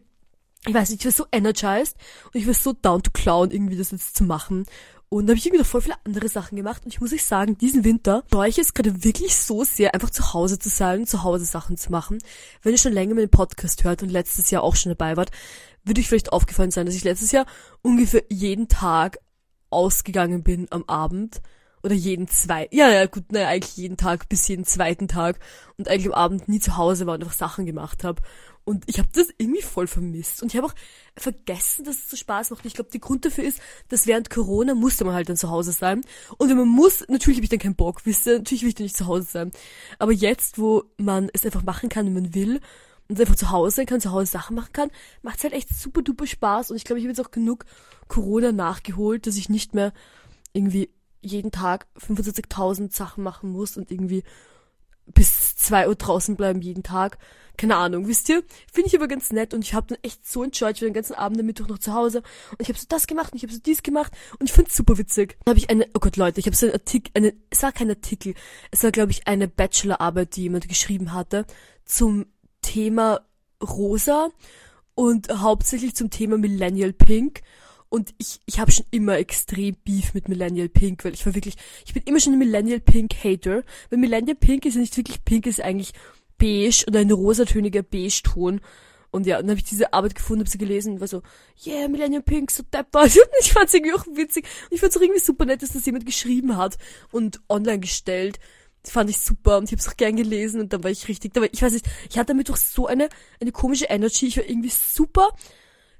ich 0.68 0.74
weiß 0.74 0.90
nicht, 0.90 1.00
ich 1.00 1.06
war 1.06 1.12
so 1.14 1.26
energized 1.32 1.96
und 2.26 2.36
ich 2.36 2.46
war 2.46 2.54
so 2.54 2.74
down 2.74 3.02
to 3.02 3.12
clown, 3.12 3.50
irgendwie 3.52 3.78
das 3.78 3.92
jetzt 3.92 4.18
zu 4.18 4.26
machen. 4.26 4.66
Und 5.10 5.26
da 5.26 5.32
habe 5.32 5.40
ich 5.40 5.46
irgendwie 5.46 5.62
noch 5.62 5.68
voll 5.68 5.82
viele 5.82 5.96
andere 6.06 6.30
Sachen 6.30 6.56
gemacht. 6.56 6.86
Und 6.86 6.94
ich 6.94 7.02
muss 7.02 7.12
euch 7.12 7.24
sagen, 7.24 7.58
diesen 7.58 7.84
Winter 7.84 8.24
freue 8.32 8.50
ich 8.50 8.60
es 8.60 8.76
gerade 8.76 9.04
wirklich 9.04 9.36
so 9.36 9.64
sehr, 9.64 9.96
einfach 9.96 10.12
zu 10.12 10.34
Hause 10.34 10.60
zu 10.60 10.70
sein, 10.70 11.08
zu 11.08 11.24
Hause 11.24 11.46
Sachen 11.46 11.78
zu 11.78 11.92
machen. 11.92 12.20
Wenn 12.62 12.74
ihr 12.74 12.78
schon 12.78 12.94
länger 12.94 13.16
meinen 13.16 13.30
Podcast 13.30 13.84
hört 13.84 14.04
und 14.04 14.10
letztes 14.10 14.52
Jahr 14.52 14.64
auch 14.64 14.76
schon 14.76 14.92
dabei 14.92 15.18
wart, 15.18 15.32
würde 15.84 16.00
euch 16.00 16.08
vielleicht 16.08 16.32
aufgefallen 16.32 16.70
sein, 16.70 16.86
dass 16.86 16.96
ich 16.96 17.04
letztes 17.04 17.32
Jahr 17.32 17.48
ungefähr 17.82 18.24
jeden 18.30 18.68
Tag 18.68 19.18
ausgegangen 19.72 20.44
bin 20.44 20.68
am 20.70 20.84
Abend 20.86 21.42
oder 21.82 21.96
jeden 21.96 22.28
zweiten, 22.28 22.76
ja, 22.76 22.90
ja, 22.90 23.06
gut, 23.06 23.32
naja, 23.32 23.48
eigentlich 23.48 23.78
jeden 23.78 23.98
Tag 23.98 24.28
bis 24.30 24.48
jeden 24.48 24.66
zweiten 24.66 25.08
Tag 25.08 25.40
und 25.78 25.88
eigentlich 25.88 26.08
am 26.08 26.14
Abend 26.14 26.50
nie 26.50 26.60
zu 26.60 26.78
Hause 26.78 27.06
war 27.06 27.16
und 27.16 27.24
einfach 27.24 27.36
Sachen 27.36 27.66
gemacht 27.66 28.04
habe. 28.04 28.22
Und 28.70 28.84
ich 28.86 29.00
habe 29.00 29.10
das 29.12 29.30
irgendwie 29.40 29.64
voll 29.64 29.88
vermisst. 29.88 30.44
Und 30.44 30.54
ich 30.54 30.58
habe 30.58 30.68
auch 30.68 30.76
vergessen, 31.18 31.86
dass 31.86 31.96
es 31.96 32.10
so 32.12 32.16
Spaß 32.16 32.52
macht. 32.52 32.64
Ich 32.68 32.76
glaube, 32.76 32.92
der 32.92 33.00
Grund 33.00 33.26
dafür 33.26 33.44
ist, 33.44 33.60
dass 33.88 34.06
während 34.06 34.30
Corona 34.30 34.76
musste 34.76 35.06
man 35.06 35.16
halt 35.16 35.28
dann 35.28 35.38
zu 35.38 35.50
Hause 35.50 35.72
sein. 35.72 36.02
Und 36.38 36.50
wenn 36.50 36.58
man 36.58 36.68
muss, 36.68 37.04
natürlich 37.08 37.40
habe 37.40 37.46
ich 37.46 37.50
dann 37.50 37.58
keinen 37.58 37.76
Bock, 37.76 38.06
wisst 38.06 38.28
ihr, 38.28 38.38
natürlich 38.38 38.62
will 38.62 38.70
ich 38.70 38.76
dann 38.76 38.84
nicht 38.84 38.96
zu 38.96 39.08
Hause 39.08 39.26
sein. 39.26 39.52
Aber 39.98 40.12
jetzt, 40.12 40.60
wo 40.60 40.84
man 40.98 41.32
es 41.34 41.44
einfach 41.44 41.64
machen 41.64 41.90
kann, 41.90 42.06
wenn 42.06 42.14
man 42.14 42.36
will, 42.36 42.62
und 43.08 43.20
einfach 43.20 43.38
zu 43.38 43.50
Hause 43.50 43.88
kann, 43.88 44.02
zu 44.02 44.12
Hause 44.12 44.28
Sachen 44.28 44.56
machen 44.56 44.72
kann, 44.72 44.92
macht 45.24 45.40
es 45.40 45.46
halt 45.46 45.54
echt 45.54 45.70
super 45.70 46.04
duper 46.04 46.28
Spaß. 46.28 46.70
Und 46.70 46.78
ich 46.78 46.84
glaube, 46.84 47.00
ich 47.00 47.06
habe 47.06 47.12
jetzt 47.12 47.26
auch 47.26 47.32
genug 47.32 47.66
Corona 48.08 48.52
nachgeholt, 48.52 49.26
dass 49.26 49.36
ich 49.36 49.50
nicht 49.50 49.74
mehr 49.74 49.94
irgendwie 50.54 50.92
jeden 51.22 51.50
Tag 51.50 51.88
25.000 52.00 52.94
Sachen 52.94 53.24
machen 53.24 53.52
muss 53.52 53.78
und 53.78 53.90
irgendwie 53.90 54.24
bis 55.14 55.56
zwei 55.56 55.88
Uhr 55.88 55.96
draußen 55.96 56.36
bleiben 56.36 56.62
jeden 56.62 56.84
Tag. 56.84 57.18
Keine 57.58 57.76
Ahnung, 57.76 58.08
wisst 58.08 58.30
ihr? 58.30 58.44
Finde 58.72 58.88
ich 58.88 58.96
aber 58.96 59.10
ganz 59.10 59.34
nett 59.34 59.54
und 59.54 59.66
ich 59.66 59.74
habe 59.74 59.88
dann 59.88 59.98
echt 60.02 60.26
so 60.26 60.44
enjoyed. 60.44 60.78
Ich 60.78 60.82
war 60.82 60.88
den 60.88 60.94
ganzen 60.94 61.16
Abend 61.16 61.42
am 61.42 61.46
Mittwoch 61.46 61.68
noch 61.68 61.80
zu 61.80 61.94
Hause 61.94 62.20
und 62.52 62.62
ich 62.62 62.70
habe 62.70 62.80
so 62.80 62.86
das 62.88 63.06
gemacht 63.06 63.34
und 63.34 63.38
ich 63.38 63.44
habe 63.44 63.52
so 63.52 63.60
dies 63.60 63.84
gemacht 63.84 64.14
und 64.40 64.46
ich 64.48 64.54
finde 64.54 64.72
super 64.72 64.98
witzig. 64.98 65.38
Dann 65.44 65.52
habe 65.52 65.60
ich 65.60 65.70
eine, 65.70 65.86
oh 65.94 66.00
Gott 66.00 66.16
Leute, 66.16 66.40
ich 66.40 66.46
habe 66.46 66.56
so 66.56 66.68
einen 66.68 66.76
Artikel, 66.76 67.12
eine, 67.16 67.34
es 67.50 67.62
war 67.62 67.74
kein 67.74 67.90
Artikel, 67.90 68.34
es 68.72 68.82
war 68.84 68.92
glaube 68.92 69.12
ich 69.12 69.28
eine 69.28 69.50
Bachelorarbeit, 69.50 70.38
die 70.38 70.44
jemand 70.44 70.70
geschrieben 70.70 71.12
hatte 71.14 71.46
zum 71.84 72.28
Thema 72.62 73.20
Rosa 73.62 74.30
und 74.96 75.30
hauptsächlich 75.30 75.96
zum 75.96 76.10
Thema 76.10 76.38
Millennial 76.38 76.94
Pink 76.94 77.42
und 77.90 78.14
ich, 78.20 78.40
ich 78.46 78.60
habe 78.60 78.72
schon 78.72 78.86
immer 78.92 79.18
extrem 79.18 79.76
Beef 79.84 80.14
mit 80.14 80.30
Millennial 80.30 80.70
Pink, 80.70 81.04
weil 81.04 81.16
ich 81.16 81.26
war 81.26 81.34
wirklich, 81.34 81.56
ich 81.86 81.94
bin 81.94 82.04
immer 82.06 82.20
schon 82.20 82.34
ein 82.34 82.40
Millennial 82.40 82.80
Pink 82.80 83.16
Hater. 83.24 83.64
Weil 83.90 84.00
Millennial 84.00 84.36
Pink 84.36 84.66
ist 84.66 84.76
ja 84.76 84.82
nicht 84.82 84.96
wirklich 84.96 85.26
pink, 85.26 85.48
ist 85.48 85.62
eigentlich 85.62 85.94
beige 86.38 86.86
oder 86.88 87.00
ein 87.00 87.12
rosatöniger 87.12 87.82
Beige-Ton. 87.82 88.62
Und 89.12 89.26
ja, 89.26 89.38
dann 89.38 89.50
habe 89.50 89.60
ich 89.60 89.66
diese 89.66 89.92
Arbeit 89.92 90.14
gefunden, 90.14 90.42
habe 90.42 90.50
sie 90.52 90.60
gelesen 90.60 90.94
und 90.94 91.00
war 91.00 91.08
so, 91.08 91.24
yeah, 91.66 91.88
Millennium 91.88 92.22
Pink, 92.22 92.52
so 92.52 92.62
deppert. 92.62 93.16
Und 93.18 93.30
ich 93.42 93.52
fand's 93.52 93.74
irgendwie 93.74 93.94
auch 93.94 94.06
witzig. 94.06 94.46
Und 94.70 94.76
ich 94.76 94.82
fand's 94.82 94.96
auch 94.96 95.02
irgendwie 95.02 95.20
super 95.20 95.46
nett, 95.46 95.64
dass 95.64 95.74
das 95.74 95.86
jemand 95.88 96.06
geschrieben 96.06 96.58
hat 96.58 96.78
und 97.12 97.42
online 97.50 97.80
gestellt. 97.80 98.40
Das 98.84 98.92
fand 98.92 99.10
ich 99.10 99.18
super 99.18 99.58
und 99.58 99.66
ich 99.66 99.72
habe 99.72 99.82
es 99.82 99.90
auch 99.90 99.98
gern 99.98 100.16
gelesen 100.16 100.62
und 100.62 100.72
dann 100.72 100.86
war 100.86 100.92
ich 100.92 101.10
richtig, 101.10 101.36
war, 101.36 101.44
ich 101.52 101.62
weiß 101.62 101.74
nicht, 101.74 101.86
ich 102.10 102.18
hatte 102.18 102.28
damit 102.28 102.48
doch 102.48 102.56
so 102.56 102.88
eine, 102.88 103.10
eine 103.42 103.52
komische 103.52 103.86
Energy. 103.86 104.28
Ich 104.28 104.38
war 104.38 104.46
irgendwie 104.46 104.70
super, 104.70 105.30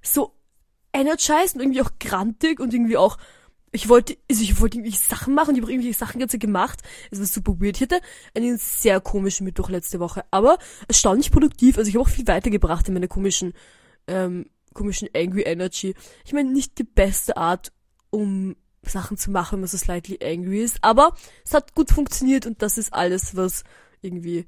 so 0.02 0.39
energized 0.94 1.56
und 1.56 1.62
irgendwie 1.62 1.82
auch 1.82 1.92
grantig 2.00 2.60
und 2.60 2.74
irgendwie 2.74 2.98
auch, 2.98 3.18
ich 3.72 3.90
wollte, 3.90 4.18
also 4.30 4.42
ich 4.42 4.60
wollte 4.60 4.78
irgendwie 4.78 4.96
Sachen 4.96 5.36
machen, 5.36 5.56
ich 5.56 5.62
habe 5.62 5.72
irgendwie 5.72 5.94
Sachen 5.94 6.20
ganz 6.20 6.34
gemacht. 6.34 6.82
Es 7.12 7.20
war 7.20 7.26
super 7.26 7.60
weird. 7.60 7.78
Ich 7.78 7.84
hatte 7.84 8.02
einen 8.36 8.58
sehr 8.58 9.00
komischen 9.00 9.46
Mittwoch 9.46 9.70
letzte 9.70 10.00
Woche, 10.00 10.26
aber 10.32 10.58
erstaunlich 10.88 11.32
produktiv. 11.32 11.78
Also 11.78 11.90
ich 11.90 11.96
habe 11.96 12.04
auch 12.04 12.10
viel 12.10 12.28
weitergebracht 12.28 12.88
in 12.88 12.96
meiner 12.96 13.08
komischen, 13.08 13.54
ähm, 14.08 14.48
komischen 14.74 15.10
Angry 15.16 15.44
Energy. 15.44 15.94
Ich 16.26 16.34
meine, 16.34 16.52
nicht 16.52 16.78
die 16.80 16.84
beste 16.84 17.38
Art, 17.38 17.72
um 18.10 18.56
Sachen 18.82 19.18
zu 19.18 19.30
machen, 19.32 19.54
wenn 19.54 19.62
man 19.62 19.68
so 19.68 19.78
slightly 19.78 20.20
angry 20.24 20.62
ist, 20.62 20.78
aber 20.82 21.16
es 21.46 21.54
hat 21.54 21.76
gut 21.76 21.92
funktioniert 21.92 22.46
und 22.46 22.62
das 22.62 22.78
ist 22.78 22.94
alles, 22.94 23.36
was 23.36 23.64
irgendwie 24.02 24.48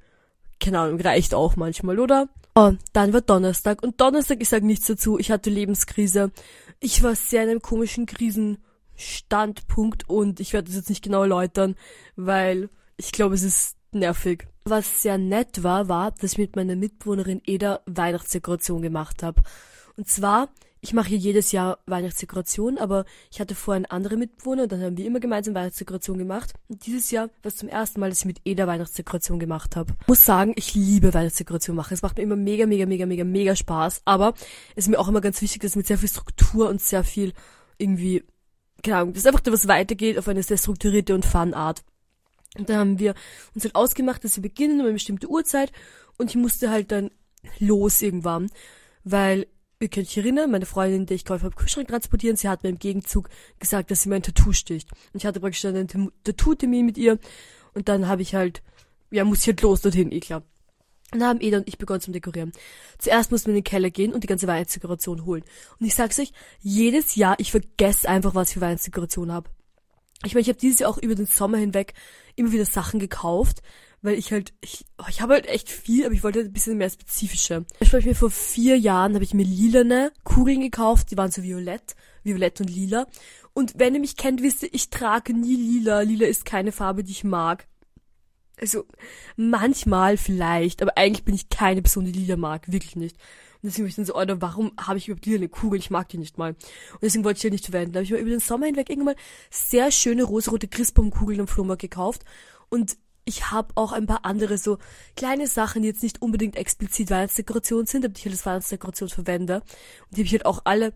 keine 0.61 0.79
Ahnung, 0.79 1.01
reicht 1.01 1.33
auch 1.33 1.57
manchmal, 1.57 1.99
oder? 1.99 2.29
Oh, 2.55 2.73
dann 2.93 3.13
war 3.13 3.21
Donnerstag 3.21 3.83
und 3.83 3.99
Donnerstag, 3.99 4.37
ich 4.41 4.49
sag 4.49 4.63
nichts 4.63 4.87
dazu, 4.87 5.19
ich 5.19 5.31
hatte 5.31 5.49
Lebenskrise. 5.49 6.31
Ich 6.79 7.03
war 7.03 7.15
sehr 7.15 7.43
in 7.43 7.49
einem 7.49 7.61
komischen 7.61 8.05
Krisenstandpunkt 8.05 10.09
und 10.09 10.39
ich 10.39 10.53
werde 10.53 10.67
das 10.67 10.75
jetzt 10.75 10.89
nicht 10.89 11.03
genau 11.03 11.21
erläutern, 11.21 11.75
weil 12.15 12.69
ich 12.97 13.11
glaube, 13.11 13.35
es 13.35 13.43
ist 13.43 13.77
nervig. 13.91 14.47
Was 14.63 15.01
sehr 15.01 15.17
nett 15.17 15.63
war, 15.63 15.89
war, 15.89 16.11
dass 16.11 16.33
ich 16.33 16.37
mit 16.37 16.55
meiner 16.55 16.75
Mitbewohnerin 16.75 17.41
Eda 17.45 17.81
Weihnachtsdekoration 17.85 18.81
gemacht 18.81 19.23
habe. 19.23 19.41
Und 19.97 20.07
zwar 20.07 20.49
ich 20.83 20.93
mache 20.93 21.09
hier 21.09 21.17
jedes 21.19 21.51
Jahr 21.51 21.77
Weihnachtsdekoration, 21.85 22.79
aber 22.79 23.05
ich 23.31 23.39
hatte 23.39 23.53
vorher 23.53 23.77
einen 23.77 23.85
anderen 23.85 24.17
Mitbewohner 24.17 24.63
und 24.63 24.71
dann 24.71 24.81
haben 24.81 24.97
wir 24.97 25.05
immer 25.05 25.19
gemeinsam 25.19 25.53
Weihnachtsdekoration 25.53 26.17
gemacht. 26.17 26.53
Und 26.69 26.87
dieses 26.87 27.11
Jahr 27.11 27.27
war 27.27 27.49
es 27.49 27.57
zum 27.57 27.69
ersten 27.69 27.99
Mal, 27.99 28.09
dass 28.09 28.21
ich 28.21 28.25
mit 28.25 28.41
Eda 28.45 28.65
Weihnachtsdekoration 28.65 29.37
gemacht 29.39 29.75
habe. 29.75 29.93
Muss 30.07 30.25
sagen, 30.25 30.53
ich 30.55 30.73
liebe 30.73 31.13
Weihnachtsdekoration 31.13 31.75
machen. 31.75 31.93
Es 31.93 32.01
macht 32.01 32.17
mir 32.17 32.23
immer 32.23 32.35
mega, 32.35 32.65
mega, 32.65 32.87
mega, 32.87 33.05
mega, 33.05 33.23
mega 33.23 33.55
Spaß. 33.55 34.01
Aber 34.05 34.33
es 34.75 34.85
ist 34.85 34.87
mir 34.89 34.97
auch 34.97 35.07
immer 35.07 35.21
ganz 35.21 35.39
wichtig, 35.43 35.61
dass 35.61 35.75
mit 35.75 35.85
sehr 35.85 35.99
viel 35.99 36.09
Struktur 36.09 36.67
und 36.67 36.81
sehr 36.81 37.03
viel 37.03 37.33
irgendwie, 37.77 38.23
keine 38.81 38.97
Ahnung, 38.97 39.13
dass 39.13 39.27
einfach 39.27 39.41
was 39.45 39.67
weitergeht 39.67 40.17
auf 40.17 40.27
eine 40.27 40.41
sehr 40.41 40.57
strukturierte 40.57 41.13
und 41.13 41.27
fun 41.27 41.53
Art. 41.53 41.83
Und 42.57 42.69
da 42.69 42.77
haben 42.77 42.97
wir 42.97 43.13
uns 43.53 43.63
halt 43.63 43.75
ausgemacht, 43.75 44.23
dass 44.23 44.35
wir 44.35 44.41
beginnen 44.41 44.79
um 44.79 44.85
eine 44.85 44.93
bestimmte 44.93 45.29
Uhrzeit 45.29 45.71
und 46.17 46.31
ich 46.31 46.35
musste 46.35 46.71
halt 46.71 46.91
dann 46.91 47.11
los 47.59 48.01
irgendwann, 48.01 48.49
weil 49.03 49.47
ihr 49.81 49.89
könnt 49.89 50.07
euch 50.07 50.17
erinnern, 50.17 50.51
meine 50.51 50.65
Freundin, 50.65 51.05
die 51.05 51.15
ich 51.15 51.25
geholfen 51.25 51.45
habe, 51.45 51.55
Kühlschrank 51.55 51.87
transportieren, 51.87 52.35
sie 52.35 52.49
hat 52.49 52.63
mir 52.63 52.69
im 52.69 52.79
Gegenzug 52.79 53.29
gesagt, 53.59 53.91
dass 53.91 54.03
sie 54.03 54.09
mein 54.09 54.23
Tattoo 54.23 54.53
sticht. 54.53 54.89
Und 55.13 55.19
ich 55.19 55.25
hatte 55.25 55.39
praktisch 55.39 55.61
dann 55.61 55.75
einen 55.75 56.11
Tattoo-Termin 56.23 56.85
mit 56.85 56.97
ihr 56.97 57.19
und 57.73 57.89
dann 57.89 58.07
habe 58.07 58.21
ich 58.21 58.35
halt, 58.35 58.61
ja, 59.09 59.23
muss 59.23 59.41
ich 59.41 59.47
halt 59.47 59.61
los 59.61 59.81
dorthin, 59.81 60.11
eh 60.11 60.19
klar. 60.19 60.43
Und 61.13 61.19
dann 61.19 61.29
haben 61.29 61.41
Eda 61.41 61.57
und 61.57 61.67
ich 61.67 61.77
begonnen 61.77 61.99
zum 61.99 62.13
Dekorieren. 62.13 62.53
Zuerst 62.97 63.31
mussten 63.31 63.47
wir 63.47 63.51
in 63.51 63.59
den 63.59 63.65
Keller 63.65 63.89
gehen 63.89 64.13
und 64.13 64.23
die 64.23 64.27
ganze 64.27 64.47
Weihnachtsdekoration 64.47 65.25
holen. 65.25 65.43
Und 65.77 65.85
ich 65.85 65.93
sag's 65.93 66.19
euch, 66.19 66.31
jedes 66.61 67.15
Jahr, 67.15 67.35
ich 67.37 67.51
vergesse 67.51 68.07
einfach, 68.07 68.33
was 68.33 68.49
ich 68.49 68.53
für 68.53 68.61
Weihnachtsdekoration 68.61 69.31
habe. 69.31 69.49
Ich 70.23 70.33
meine, 70.33 70.41
ich 70.41 70.49
habe 70.49 70.59
dieses 70.59 70.79
Jahr 70.79 70.89
auch 70.89 70.97
über 70.97 71.15
den 71.15 71.25
Sommer 71.25 71.57
hinweg 71.57 71.93
immer 72.35 72.51
wieder 72.51 72.65
Sachen 72.65 72.99
gekauft, 72.99 73.61
weil 74.01 74.15
ich 74.15 74.31
halt, 74.31 74.53
ich, 74.61 74.85
oh, 74.97 75.05
ich 75.09 75.21
habe 75.21 75.33
halt 75.33 75.47
echt 75.47 75.69
viel, 75.69 76.05
aber 76.05 76.13
ich 76.13 76.23
wollte 76.23 76.39
ein 76.39 76.53
bisschen 76.53 76.77
mehr 76.77 76.89
spezifische. 76.89 77.65
Ich 77.79 77.93
habe 77.93 78.03
mir 78.03 78.15
vor 78.15 78.31
vier 78.31 78.77
Jahren, 78.77 79.13
habe 79.13 79.23
ich 79.23 79.33
mir 79.33 79.45
lilane 79.45 80.11
Kugeln 80.23 80.61
gekauft, 80.61 81.11
die 81.11 81.17
waren 81.17 81.31
so 81.31 81.43
violett, 81.43 81.95
violett 82.23 82.59
und 82.61 82.69
lila. 82.69 83.07
Und 83.53 83.73
wenn 83.77 83.93
ihr 83.93 83.99
mich 83.99 84.15
kennt, 84.15 84.41
wisst 84.41 84.63
ihr, 84.63 84.73
ich 84.73 84.89
trage 84.89 85.33
nie 85.33 85.55
lila. 85.55 86.01
Lila 86.01 86.25
ist 86.25 86.45
keine 86.45 86.71
Farbe, 86.71 87.03
die 87.03 87.11
ich 87.11 87.23
mag. 87.23 87.67
Also, 88.59 88.85
manchmal 89.35 90.17
vielleicht, 90.17 90.81
aber 90.81 90.97
eigentlich 90.97 91.25
bin 91.25 91.35
ich 91.35 91.49
keine 91.49 91.81
Person, 91.81 92.05
die 92.05 92.11
lila 92.11 92.37
mag, 92.37 92.71
wirklich 92.71 92.95
nicht. 92.95 93.17
Und 93.61 93.67
deswegen 93.67 93.85
war 93.85 93.89
ich 93.89 93.95
dann 93.95 94.05
so, 94.05 94.15
Alter, 94.15 94.41
warum 94.41 94.71
habe 94.79 94.97
ich 94.97 95.07
überhaupt 95.07 95.25
lila 95.25 95.37
eine 95.37 95.49
Kugel? 95.49 95.79
Ich 95.79 95.91
mag 95.91 96.09
die 96.09 96.17
nicht 96.17 96.37
mal. 96.37 96.51
Und 96.51 97.03
deswegen 97.03 97.23
wollte 97.23 97.37
ich 97.37 97.41
die 97.41 97.47
halt 97.47 97.53
nicht 97.53 97.65
verwenden. 97.65 97.93
Da 97.93 97.97
habe 97.99 98.05
ich 98.05 98.11
mir 98.11 98.17
über 98.17 98.29
den 98.29 98.39
Sommer 98.39 98.65
hinweg 98.65 98.89
irgendwann 98.89 99.15
mal 99.15 99.21
sehr 99.51 99.91
schöne 99.91 100.23
rosarote 100.23 100.67
Christbaumkugeln 100.67 101.41
am 101.41 101.47
Flohmarkt 101.47 101.81
gekauft. 101.81 102.23
Und 102.69 102.97
ich 103.25 103.51
habe 103.51 103.69
auch 103.75 103.91
ein 103.91 104.07
paar 104.07 104.25
andere 104.25 104.57
so 104.57 104.77
kleine 105.15 105.47
Sachen, 105.47 105.81
die 105.81 105.89
jetzt 105.89 106.03
nicht 106.03 106.21
unbedingt 106.21 106.55
explizit 106.55 107.09
Weihnachtsdekoration 107.09 107.85
sind, 107.85 108.05
aber 108.05 108.13
die 108.13 108.19
ich 108.19 108.25
halt 108.25 108.35
als 108.35 108.45
Weihnachtsdekoration 108.45 109.09
verwende. 109.09 109.55
Und 110.09 110.17
die 110.17 110.21
habe 110.21 110.25
ich 110.27 110.31
halt 110.33 110.45
auch 110.45 110.61
alle 110.65 110.93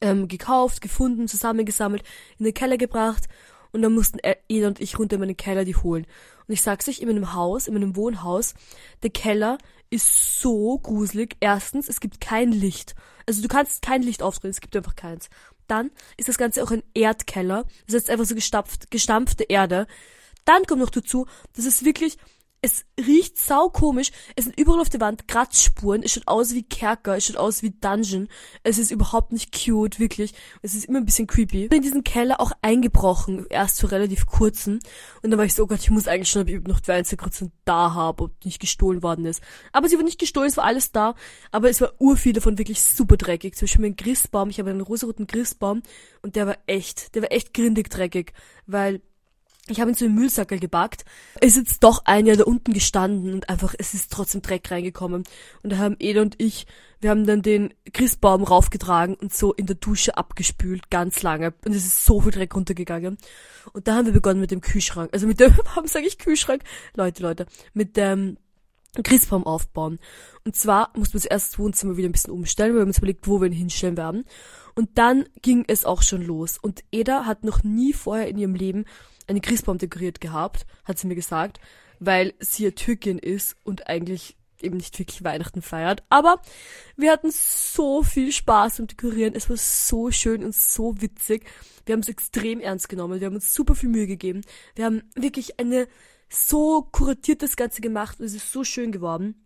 ähm, 0.00 0.28
gekauft, 0.28 0.80
gefunden, 0.80 1.28
zusammengesammelt, 1.28 2.04
in 2.38 2.44
den 2.44 2.54
Keller 2.54 2.76
gebracht 2.76 3.28
und 3.72 3.82
dann 3.82 3.92
mussten 3.92 4.18
Eda 4.48 4.68
und 4.68 4.80
ich 4.80 4.98
runter 4.98 5.14
in 5.14 5.20
meinen 5.20 5.36
Keller 5.36 5.64
die 5.64 5.76
holen. 5.76 6.06
Und 6.46 6.54
ich 6.54 6.62
sag's 6.62 6.88
euch, 6.88 7.00
in 7.00 7.08
meinem 7.08 7.34
Haus, 7.34 7.66
in 7.66 7.74
meinem 7.74 7.96
Wohnhaus, 7.96 8.54
der 9.02 9.10
Keller 9.10 9.58
ist 9.90 10.40
so 10.40 10.78
gruselig. 10.78 11.36
Erstens, 11.40 11.88
es 11.88 12.00
gibt 12.00 12.20
kein 12.20 12.52
Licht. 12.52 12.94
Also 13.26 13.42
du 13.42 13.48
kannst 13.48 13.82
kein 13.82 14.02
Licht 14.02 14.22
aufdrehen, 14.22 14.50
es 14.50 14.60
gibt 14.60 14.76
einfach 14.76 14.96
keins. 14.96 15.30
Dann 15.68 15.90
ist 16.16 16.28
das 16.28 16.38
Ganze 16.38 16.62
auch 16.62 16.70
ein 16.70 16.82
Erdkeller. 16.94 17.64
Das 17.86 17.96
heißt 17.96 18.10
einfach 18.10 18.26
so 18.26 18.34
gestampft, 18.34 18.90
gestampfte 18.90 19.44
Erde. 19.44 19.86
Dann 20.44 20.64
kommt 20.64 20.80
noch 20.80 20.90
dazu, 20.90 21.26
dass 21.54 21.64
es 21.64 21.84
wirklich, 21.84 22.18
es 22.64 22.84
riecht 22.96 23.38
sau 23.38 23.70
komisch. 23.70 24.12
Es 24.36 24.44
sind 24.44 24.56
überall 24.56 24.78
auf 24.78 24.88
der 24.88 25.00
Wand 25.00 25.26
Kratzspuren. 25.26 26.04
Es 26.04 26.12
schaut 26.12 26.28
aus 26.28 26.54
wie 26.54 26.62
Kerker. 26.62 27.16
Es 27.16 27.26
schaut 27.26 27.36
aus 27.36 27.64
wie 27.64 27.70
Dungeon. 27.70 28.28
Es 28.62 28.78
ist 28.78 28.92
überhaupt 28.92 29.32
nicht 29.32 29.52
cute, 29.52 29.98
wirklich. 29.98 30.32
Es 30.62 30.74
ist 30.74 30.84
immer 30.84 30.98
ein 30.98 31.04
bisschen 31.04 31.26
creepy. 31.26 31.64
Ich 31.64 31.70
bin 31.70 31.78
in 31.78 31.82
diesen 31.82 32.04
Keller 32.04 32.40
auch 32.40 32.52
eingebrochen. 32.62 33.46
Erst 33.50 33.80
für 33.80 33.90
relativ 33.90 34.26
kurzen. 34.26 34.78
Und 35.22 35.30
dann 35.30 35.38
war 35.38 35.44
ich 35.44 35.54
so, 35.54 35.64
oh 35.64 35.66
Gott, 35.66 35.80
ich 35.80 35.90
muss 35.90 36.06
eigentlich 36.06 36.30
schon, 36.30 36.42
ob 36.42 36.48
ich 36.48 36.62
noch 36.62 36.80
zwei 36.80 36.94
Einzelkreuzchen 36.94 37.50
da 37.64 37.94
habe, 37.94 38.22
ob 38.22 38.44
nicht 38.44 38.60
gestohlen 38.60 39.02
worden 39.02 39.24
ist. 39.26 39.42
Aber 39.72 39.88
sie 39.88 39.96
war 39.96 40.04
nicht 40.04 40.20
gestohlen, 40.20 40.48
es 40.48 40.56
war 40.56 40.64
alles 40.64 40.92
da. 40.92 41.16
Aber 41.50 41.68
es 41.68 41.80
war 41.80 41.94
urviel 41.98 42.32
davon 42.32 42.58
wirklich 42.58 42.80
super 42.80 43.16
dreckig. 43.16 43.56
Zum 43.56 43.66
Beispiel 43.66 43.82
mein 43.82 43.96
Christbaum. 43.96 44.50
Ich 44.50 44.60
habe 44.60 44.70
einen 44.70 44.82
rosaroten 44.82 45.26
Christbaum. 45.26 45.82
Und 46.22 46.36
der 46.36 46.46
war 46.46 46.58
echt, 46.68 47.16
der 47.16 47.22
war 47.22 47.32
echt 47.32 47.54
grindig 47.54 47.90
dreckig. 47.90 48.34
Weil 48.66 49.02
ich 49.68 49.80
habe 49.80 49.90
ihn 49.90 49.96
zu 49.96 50.06
einem 50.06 50.16
Müllsackel 50.16 50.58
gepackt. 50.58 51.04
ist 51.40 51.56
jetzt 51.56 51.84
doch 51.84 52.04
ein 52.04 52.26
Jahr 52.26 52.36
da 52.36 52.44
unten 52.44 52.72
gestanden 52.72 53.32
und 53.32 53.48
einfach, 53.48 53.74
es 53.78 53.94
ist 53.94 54.10
trotzdem 54.10 54.42
Dreck 54.42 54.68
reingekommen. 54.70 55.22
Und 55.62 55.70
da 55.70 55.78
haben 55.78 55.96
Eda 56.00 56.20
und 56.20 56.34
ich, 56.38 56.66
wir 57.00 57.10
haben 57.10 57.26
dann 57.26 57.42
den 57.42 57.72
Christbaum 57.92 58.42
raufgetragen 58.42 59.14
und 59.14 59.32
so 59.32 59.52
in 59.52 59.66
der 59.66 59.76
Dusche 59.76 60.16
abgespült, 60.16 60.90
ganz 60.90 61.22
lange. 61.22 61.54
Und 61.64 61.72
es 61.72 61.84
ist 61.84 62.04
so 62.04 62.20
viel 62.20 62.32
Dreck 62.32 62.56
runtergegangen. 62.56 63.18
Und 63.72 63.86
da 63.86 63.94
haben 63.94 64.06
wir 64.06 64.12
begonnen 64.12 64.40
mit 64.40 64.50
dem 64.50 64.60
Kühlschrank. 64.60 65.10
Also 65.12 65.28
mit 65.28 65.38
dem, 65.38 65.56
warum 65.64 65.86
sage 65.86 66.06
ich 66.06 66.18
Kühlschrank? 66.18 66.64
Leute, 66.96 67.22
Leute, 67.22 67.46
mit 67.72 67.96
dem 67.96 68.38
Christbaum 69.00 69.46
aufbauen. 69.46 70.00
Und 70.44 70.56
zwar 70.56 70.90
mussten 70.96 71.22
wir 71.22 71.30
das 71.30 71.58
Wohnzimmer 71.58 71.96
wieder 71.96 72.08
ein 72.08 72.12
bisschen 72.12 72.32
umstellen, 72.32 72.72
weil 72.72 72.78
wir 72.78 72.82
haben 72.82 72.88
uns 72.88 72.98
überlegt, 72.98 73.28
wo 73.28 73.40
wir 73.40 73.46
ihn 73.46 73.52
hinstellen 73.52 73.96
werden. 73.96 74.24
Und 74.74 74.98
dann 74.98 75.26
ging 75.40 75.64
es 75.68 75.84
auch 75.84 76.02
schon 76.02 76.22
los. 76.22 76.58
Und 76.58 76.82
Eda 76.90 77.26
hat 77.26 77.44
noch 77.44 77.62
nie 77.62 77.92
vorher 77.92 78.28
in 78.28 78.38
ihrem 78.38 78.54
Leben 78.54 78.86
einen 79.32 79.42
Christbaum 79.42 79.78
dekoriert 79.78 80.20
gehabt, 80.20 80.66
hat 80.84 80.98
sie 80.98 81.06
mir 81.06 81.14
gesagt, 81.14 81.60
weil 81.98 82.34
sie 82.40 82.64
ja 82.64 82.70
Türkin 82.70 83.18
ist 83.18 83.56
und 83.64 83.88
eigentlich 83.88 84.36
eben 84.60 84.76
nicht 84.76 84.98
wirklich 84.98 85.24
Weihnachten 85.24 85.62
feiert. 85.62 86.02
Aber 86.08 86.40
wir 86.96 87.10
hatten 87.10 87.30
so 87.32 88.02
viel 88.02 88.32
Spaß 88.32 88.78
beim 88.78 88.86
Dekorieren. 88.86 89.34
Es 89.34 89.50
war 89.50 89.56
so 89.56 90.10
schön 90.10 90.44
und 90.44 90.54
so 90.54 91.00
witzig. 91.00 91.46
Wir 91.84 91.94
haben 91.94 92.00
es 92.00 92.08
extrem 92.08 92.60
ernst 92.60 92.88
genommen. 92.88 93.20
Wir 93.20 93.26
haben 93.26 93.34
uns 93.34 93.54
super 93.54 93.74
viel 93.74 93.88
Mühe 93.88 94.06
gegeben. 94.06 94.42
Wir 94.74 94.84
haben 94.84 95.02
wirklich 95.14 95.58
eine 95.58 95.88
so 96.28 96.88
kuratiert 96.92 97.42
das 97.42 97.56
Ganze 97.56 97.82
gemacht 97.82 98.20
und 98.20 98.26
es 98.26 98.34
ist 98.34 98.52
so 98.52 98.64
schön 98.64 98.92
geworden. 98.92 99.44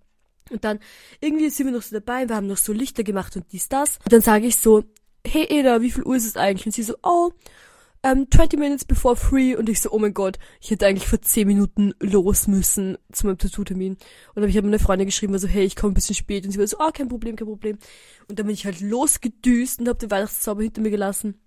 Und 0.51 0.65
dann 0.65 0.79
irgendwie 1.21 1.51
sind 1.51 1.67
wir 1.67 1.73
noch 1.73 1.83
so 1.83 1.99
dabei, 1.99 2.29
wir 2.29 2.37
haben 2.37 2.47
noch 2.47 2.57
so 2.57 2.73
Lichter 2.73 3.03
gemacht 3.03 3.35
und 3.37 3.47
dies, 3.53 3.69
das. 3.69 3.99
Und 4.05 4.13
dann 4.13 4.21
sage 4.21 4.47
ich 4.47 4.57
so, 4.57 4.85
hey 5.27 5.47
Eda, 5.51 5.81
wie 5.81 5.91
viel 5.91 6.05
Uhr 6.05 6.15
ist 6.15 6.27
es 6.27 6.37
eigentlich? 6.37 6.67
Und 6.67 6.73
sie 6.73 6.85
so, 6.85 6.95
oh, 7.03 7.33
ähm, 8.03 8.27
20 8.31 8.59
minutes 8.59 8.85
before 8.85 9.17
free 9.17 9.57
und 9.57 9.69
ich 9.69 9.81
so, 9.81 9.91
oh 9.91 9.99
mein 9.99 10.15
Gott, 10.15 10.39
ich 10.61 10.71
hätte 10.71 10.87
eigentlich 10.87 11.09
vor 11.09 11.21
10 11.21 11.47
Minuten 11.47 11.93
los 12.01 12.47
müssen 12.47 12.99
zu 13.13 13.27
meinem 13.27 13.39
Tattoo-Termin. 13.39 13.93
Und 13.93 14.01
dann 14.35 14.43
habe 14.43 14.51
ich 14.51 14.57
halt 14.57 14.65
meine 14.65 14.79
Freundin 14.79 15.07
geschrieben, 15.07 15.33
war 15.33 15.41
so, 15.41 15.49
hey, 15.49 15.65
ich 15.65 15.77
komme 15.77 15.93
ein 15.93 15.95
bisschen 15.95 16.15
spät. 16.15 16.45
Und 16.45 16.53
sie 16.53 16.59
war 16.59 16.67
so, 16.67 16.79
ah, 16.79 16.89
oh, 16.89 16.93
kein 16.93 17.09
Problem, 17.09 17.37
kein 17.37 17.49
Problem. 17.49 17.79
Und 18.29 18.39
dann 18.39 18.47
bin 18.47 18.55
ich 18.55 18.65
halt 18.65 18.81
losgedüst 18.81 19.81
und 19.81 19.89
habe 19.89 19.99
den 19.99 20.11
Weihnachtszauber 20.11 20.63
hinter 20.63 20.81
mir 20.81 20.91
gelassen. 20.91 21.41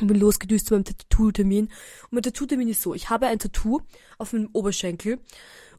Und 0.00 0.06
bin 0.06 0.20
losgedüst 0.20 0.66
zu 0.66 0.74
meinem 0.74 0.84
Tattoo-Termin. 0.84 1.64
Und 1.64 2.12
mein 2.12 2.22
Tattoo-Termin 2.22 2.68
ist 2.68 2.82
so, 2.82 2.94
ich 2.94 3.10
habe 3.10 3.26
ein 3.26 3.38
Tattoo 3.38 3.80
auf 4.18 4.32
meinem 4.32 4.50
Oberschenkel 4.52 5.18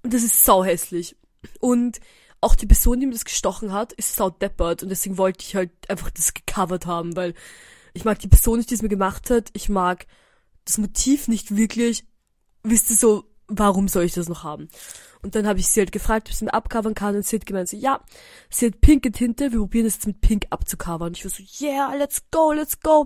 und 0.04 0.14
das 0.14 0.24
ist 0.24 0.44
sau 0.44 0.64
hässlich. 0.64 1.16
Und 1.60 2.00
auch 2.42 2.56
die 2.56 2.68
Person, 2.68 3.00
die 3.00 3.06
mir 3.06 3.14
das 3.14 3.26
gestochen 3.26 3.74
hat, 3.74 3.94
ist 3.94 4.16
sau 4.16 4.30
deppert 4.30 4.84
und 4.84 4.90
deswegen 4.90 5.18
wollte 5.18 5.44
ich 5.46 5.56
halt 5.56 5.72
einfach 5.90 6.10
das 6.10 6.34
gecovert 6.34 6.86
haben, 6.86 7.16
weil 7.16 7.34
ich 8.00 8.06
mag 8.06 8.18
die 8.20 8.30
Person 8.30 8.58
nicht, 8.58 8.70
die 8.70 8.76
es 8.76 8.82
mir 8.82 8.88
gemacht 8.88 9.30
hat. 9.30 9.50
Ich 9.52 9.68
mag 9.68 10.08
das 10.64 10.78
Motiv 10.78 11.28
nicht 11.28 11.58
wirklich. 11.58 12.06
Wisst 12.64 12.90
ihr 12.90 12.96
so, 12.96 13.26
warum 13.48 13.90
soll 13.90 14.06
ich 14.06 14.14
das 14.14 14.30
noch 14.30 14.46
haben? 14.46 14.70
Und 15.22 15.36
dann 15.36 15.46
habe 15.46 15.60
ich 15.60 15.68
sie 15.68 15.82
halt 15.82 15.92
gefragt, 15.92 16.30
ob 16.30 16.34
sie 16.34 16.46
mir 16.46 16.54
abcovern 16.54 16.94
kann 16.94 17.18
und 17.18 17.26
sie 17.26 17.36
hat 17.36 17.46
gemeint 17.46 17.68
so, 17.68 17.76
ja, 17.76 18.00
sie 18.50 18.68
hat 18.68 18.80
pinke 18.80 19.12
Tinte, 19.12 19.52
wir 19.52 19.60
probieren 19.60 19.84
das 19.84 19.96
jetzt 19.96 20.08
mit 20.08 20.22
pink 20.22 20.46
abzucovern. 20.50 21.10
Und 21.10 21.18
ich 21.18 21.26
war 21.26 21.32
so, 21.32 21.44
yeah, 21.60 21.94
let's 21.96 22.22
go, 22.32 22.54
let's 22.54 22.80
go. 22.80 23.06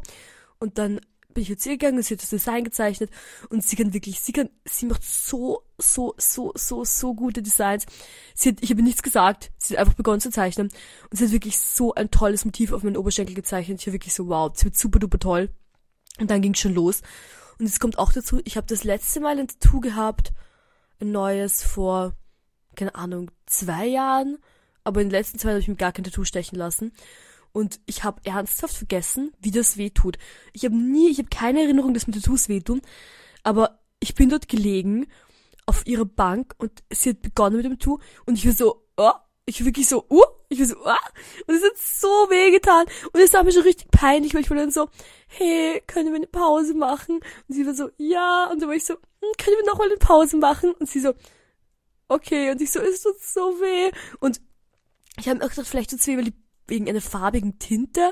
Und 0.59 0.77
dann 0.77 1.01
bin 1.33 1.43
ich 1.43 1.49
jetzt 1.49 1.63
hier 1.63 1.77
gegangen, 1.77 2.01
sie 2.01 2.13
hat 2.13 2.21
das 2.21 2.29
Design 2.29 2.63
gezeichnet 2.63 3.09
und 3.49 3.63
sie 3.63 3.75
kann 3.75 3.93
wirklich, 3.93 4.19
sie 4.19 4.31
kann, 4.31 4.49
sie 4.65 4.85
macht 4.85 5.03
so, 5.03 5.63
so, 5.77 6.13
so, 6.17 6.51
so, 6.55 6.83
so 6.83 7.13
gute 7.13 7.41
Designs. 7.41 7.85
Sie 8.35 8.49
hat, 8.49 8.57
ich 8.61 8.69
habe 8.69 8.81
nichts 8.81 9.03
gesagt, 9.03 9.51
sie 9.57 9.73
hat 9.73 9.81
einfach 9.81 9.95
begonnen 9.95 10.21
zu 10.21 10.31
zeichnen 10.31 10.69
und 11.09 11.17
sie 11.17 11.25
hat 11.25 11.31
wirklich 11.31 11.59
so 11.59 11.93
ein 11.93 12.11
tolles 12.11 12.45
Motiv 12.45 12.71
auf 12.71 12.83
meinen 12.83 12.97
Oberschenkel 12.97 13.35
gezeichnet. 13.35 13.81
Ich 13.81 13.87
war 13.87 13.93
wirklich 13.93 14.13
so, 14.13 14.27
wow, 14.27 14.51
sie 14.53 14.65
wird 14.65 14.77
super 14.77 14.99
duper 14.99 15.19
toll. 15.19 15.49
Und 16.19 16.29
dann 16.29 16.41
ging 16.41 16.53
schon 16.53 16.75
los. 16.75 17.01
Und 17.59 17.65
es 17.65 17.79
kommt 17.79 17.97
auch 17.97 18.11
dazu, 18.13 18.39
ich 18.43 18.57
habe 18.57 18.67
das 18.67 18.83
letzte 18.83 19.19
Mal 19.19 19.39
ein 19.39 19.47
Tattoo 19.47 19.79
gehabt, 19.79 20.33
ein 20.99 21.11
neues 21.11 21.63
vor, 21.63 22.13
keine 22.75 22.95
Ahnung, 22.95 23.31
zwei 23.45 23.87
Jahren, 23.87 24.37
aber 24.83 25.01
in 25.01 25.07
den 25.07 25.13
letzten 25.13 25.39
zwei 25.39 25.49
Jahren 25.49 25.55
habe 25.55 25.61
ich 25.61 25.67
mir 25.67 25.75
gar 25.75 25.91
kein 25.91 26.03
Tattoo 26.03 26.23
stechen 26.23 26.57
lassen 26.57 26.91
und 27.53 27.79
ich 27.85 28.03
habe 28.03 28.21
ernsthaft 28.25 28.75
vergessen, 28.75 29.31
wie 29.39 29.51
das 29.51 29.77
weh 29.77 29.91
tut. 29.91 30.17
Ich 30.51 30.65
habe 30.65 30.75
nie, 30.75 31.09
ich 31.09 31.19
habe 31.19 31.29
keine 31.29 31.61
Erinnerung, 31.61 31.93
dass 31.93 32.07
mir 32.07 32.13
Tattoos 32.13 32.49
wehtun, 32.49 32.81
aber 33.43 33.79
ich 33.99 34.15
bin 34.15 34.29
dort 34.29 34.49
gelegen 34.49 35.07
auf 35.65 35.87
ihrer 35.87 36.05
Bank 36.05 36.55
und 36.57 36.83
sie 36.91 37.11
hat 37.11 37.21
begonnen 37.21 37.55
mit 37.55 37.65
dem 37.65 37.79
Tattoo 37.79 37.99
und 38.25 38.37
ich 38.37 38.45
war 38.45 38.53
so, 38.53 38.85
oh, 38.97 39.11
ich 39.45 39.59
war 39.59 39.67
wirklich 39.67 39.87
so, 39.87 40.05
uh, 40.09 40.23
ich 40.49 40.59
war 40.59 40.65
so, 40.65 40.75
ah, 40.85 40.99
und 41.47 41.55
es 41.55 41.63
hat 41.63 41.77
so 41.77 42.07
weh 42.07 42.51
getan 42.51 42.85
und 43.11 43.19
es 43.19 43.33
war 43.33 43.43
mir 43.43 43.51
schon 43.51 43.63
richtig 43.63 43.91
peinlich, 43.91 44.33
weil 44.33 44.41
ich 44.41 44.49
war 44.49 44.57
dann 44.57 44.71
so, 44.71 44.89
hey, 45.27 45.81
können 45.87 46.09
wir 46.09 46.15
eine 46.15 46.27
Pause 46.27 46.73
machen? 46.73 47.19
Und 47.47 47.55
sie 47.55 47.65
war 47.65 47.73
so, 47.73 47.89
ja, 47.97 48.49
und 48.51 48.61
dann 48.61 48.69
war 48.69 48.75
ich 48.75 48.85
so, 48.85 48.93
hm, 48.93 49.31
können 49.37 49.57
wir 49.57 49.65
noch 49.65 49.77
mal 49.77 49.87
eine 49.87 49.97
Pause 49.97 50.37
machen? 50.37 50.73
Und 50.73 50.89
sie 50.89 50.99
so, 50.99 51.13
okay, 52.07 52.51
und 52.51 52.61
ich 52.61 52.71
so, 52.71 52.79
es 52.79 53.01
tut 53.01 53.21
so 53.21 53.59
weh. 53.61 53.91
Und 54.19 54.41
ich 55.17 55.27
habe 55.27 55.39
mir 55.39 55.45
auch 55.45 55.49
gedacht, 55.49 55.67
vielleicht 55.67 55.91
tut's 55.91 56.07
weh, 56.07 56.17
weil 56.17 56.25
die 56.25 56.42
wegen 56.67 56.87
einer 56.89 57.01
farbigen 57.01 57.59
Tinte. 57.59 58.11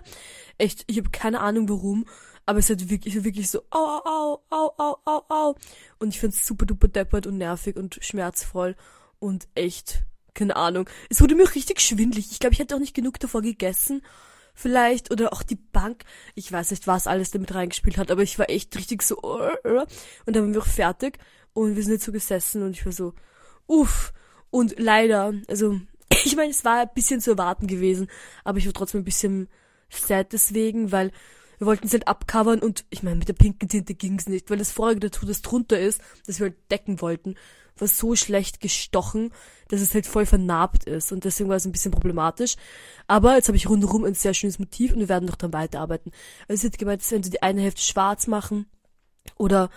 Echt, 0.58 0.84
ich 0.88 0.98
habe 0.98 1.10
keine 1.10 1.40
Ahnung 1.40 1.70
warum, 1.70 2.06
aber 2.46 2.60
es 2.60 2.70
hat 2.70 2.90
wirklich, 2.90 3.24
wirklich 3.24 3.50
so, 3.50 3.62
au, 3.70 4.02
au, 4.04 4.44
au, 4.50 4.72
au, 4.78 4.98
au, 5.06 5.22
au. 5.30 5.56
Und 6.00 6.10
ich 6.10 6.20
find's 6.20 6.46
super 6.46 6.66
duper 6.66 6.88
deppert 6.88 7.28
und 7.28 7.38
nervig 7.38 7.76
und 7.78 8.00
schmerzvoll 8.02 8.76
und 9.20 9.48
echt, 9.56 10.04
keine 10.34 10.56
Ahnung. 10.56 10.90
Es 11.10 11.22
wurde 11.22 11.36
mir 11.36 11.54
richtig 11.56 11.82
schwindlig. 11.82 12.32
Ich 12.32 12.40
glaube, 12.40 12.54
ich 12.54 12.60
hätte 12.60 12.76
auch 12.76 12.80
nicht 12.80 12.96
genug 12.96 13.20
davor 13.20 13.42
gegessen. 13.42 14.02
Vielleicht, 14.54 15.12
oder 15.12 15.32
auch 15.32 15.44
die 15.44 15.56
Bank. 15.56 16.04
Ich 16.36 16.52
weiß 16.52 16.72
nicht, 16.72 16.86
was 16.88 17.08
alles 17.08 17.32
damit 17.32 17.54
reingespielt 17.54 17.98
hat, 17.98 18.12
aber 18.12 18.22
ich 18.22 18.38
war 18.38 18.50
echt 18.50 18.76
richtig 18.76 19.02
so, 19.02 19.18
und 19.18 19.48
dann 20.26 20.44
waren 20.44 20.54
wir 20.54 20.62
auch 20.62 20.68
fertig 20.68 21.20
und 21.54 21.76
wir 21.76 21.84
sind 21.84 21.94
jetzt 21.94 22.06
so 22.06 22.12
gesessen 22.12 22.64
und 22.64 22.72
ich 22.72 22.86
war 22.86 22.92
so, 22.92 23.14
uff. 23.68 24.14
Und 24.50 24.78
leider, 24.78 25.34
also, 25.48 25.80
ich 26.26 26.36
meine, 26.36 26.52
es 26.52 26.66
war 26.66 26.82
ein 26.82 26.90
bisschen 26.94 27.22
zu 27.22 27.32
erwarten 27.32 27.68
gewesen, 27.68 28.08
aber 28.44 28.58
ich 28.58 28.66
war 28.66 28.74
trotzdem 28.74 29.02
ein 29.02 29.06
bisschen 29.06 29.48
sad 29.90 30.34
deswegen, 30.34 30.92
weil 30.92 31.12
wir 31.58 31.68
wollten 31.68 31.86
es 31.86 31.94
halt 31.94 32.08
abcovern 32.08 32.60
und 32.60 32.86
ich 32.90 33.04
meine, 33.04 33.18
mit 33.18 33.28
der 33.28 33.34
pinken 33.34 33.70
Tinte 33.70 33.94
ging's 33.94 34.28
nicht, 34.28 34.50
weil 34.50 34.58
das 34.58 34.72
vorige 34.72 35.00
Tattoo, 35.00 35.28
das 35.28 35.42
drunter 35.42 35.80
ist, 35.80 36.02
das 36.26 36.40
wir 36.40 36.48
halt 36.48 36.72
decken 36.72 37.02
wollten, 37.02 37.36
war 37.78 37.88
so 37.88 38.16
schlecht 38.16 38.60
gestochen, 38.60 39.32
dass 39.70 39.82
es 39.82 39.94
halt 39.94 40.06
voll 40.06 40.26
vernarbt 40.26 40.86
ist 40.86 41.12
und 41.12 41.24
deswegen 41.24 41.50
war 41.50 41.58
es 41.58 41.66
ein 41.66 41.72
bisschen 41.72 41.92
problematisch. 41.92 42.56
Aber 43.08 43.36
jetzt 43.36 43.48
habe 43.48 43.58
ich 43.58 43.70
rundherum 43.70 44.04
ein 44.06 44.14
sehr 44.14 44.34
schönes 44.34 44.60
Motiv 44.60 44.94
und 44.94 45.00
wir 45.00 45.10
werden 45.10 45.26
noch 45.26 45.36
dran 45.36 45.54
weiterarbeiten. 45.54 46.12
Also 46.48 46.60
es 46.60 46.64
wird 46.64 46.78
gemeint, 46.78 47.02
dass 47.02 47.12
wir 47.12 47.20
die 47.20 47.42
eine 47.42 47.62
Hälfte 47.62 47.82
schwarz 47.82 48.28
machen 48.28 48.66
oder 49.38 49.70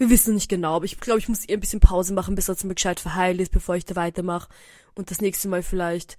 wir 0.00 0.08
wissen 0.08 0.30
noch 0.30 0.36
nicht 0.36 0.48
genau, 0.48 0.76
aber 0.76 0.86
ich 0.86 0.98
glaube, 0.98 1.18
ich 1.18 1.28
muss 1.28 1.44
eher 1.44 1.58
ein 1.58 1.60
bisschen 1.60 1.80
Pause 1.80 2.14
machen, 2.14 2.34
bis 2.34 2.46
das 2.46 2.64
mal 2.64 2.74
gescheit 2.74 3.00
verheilt 3.00 3.38
ist, 3.38 3.52
bevor 3.52 3.76
ich 3.76 3.84
da 3.84 3.96
weitermache. 3.96 4.48
Und 4.94 5.10
das 5.10 5.20
nächste 5.20 5.46
Mal 5.48 5.62
vielleicht, 5.62 6.16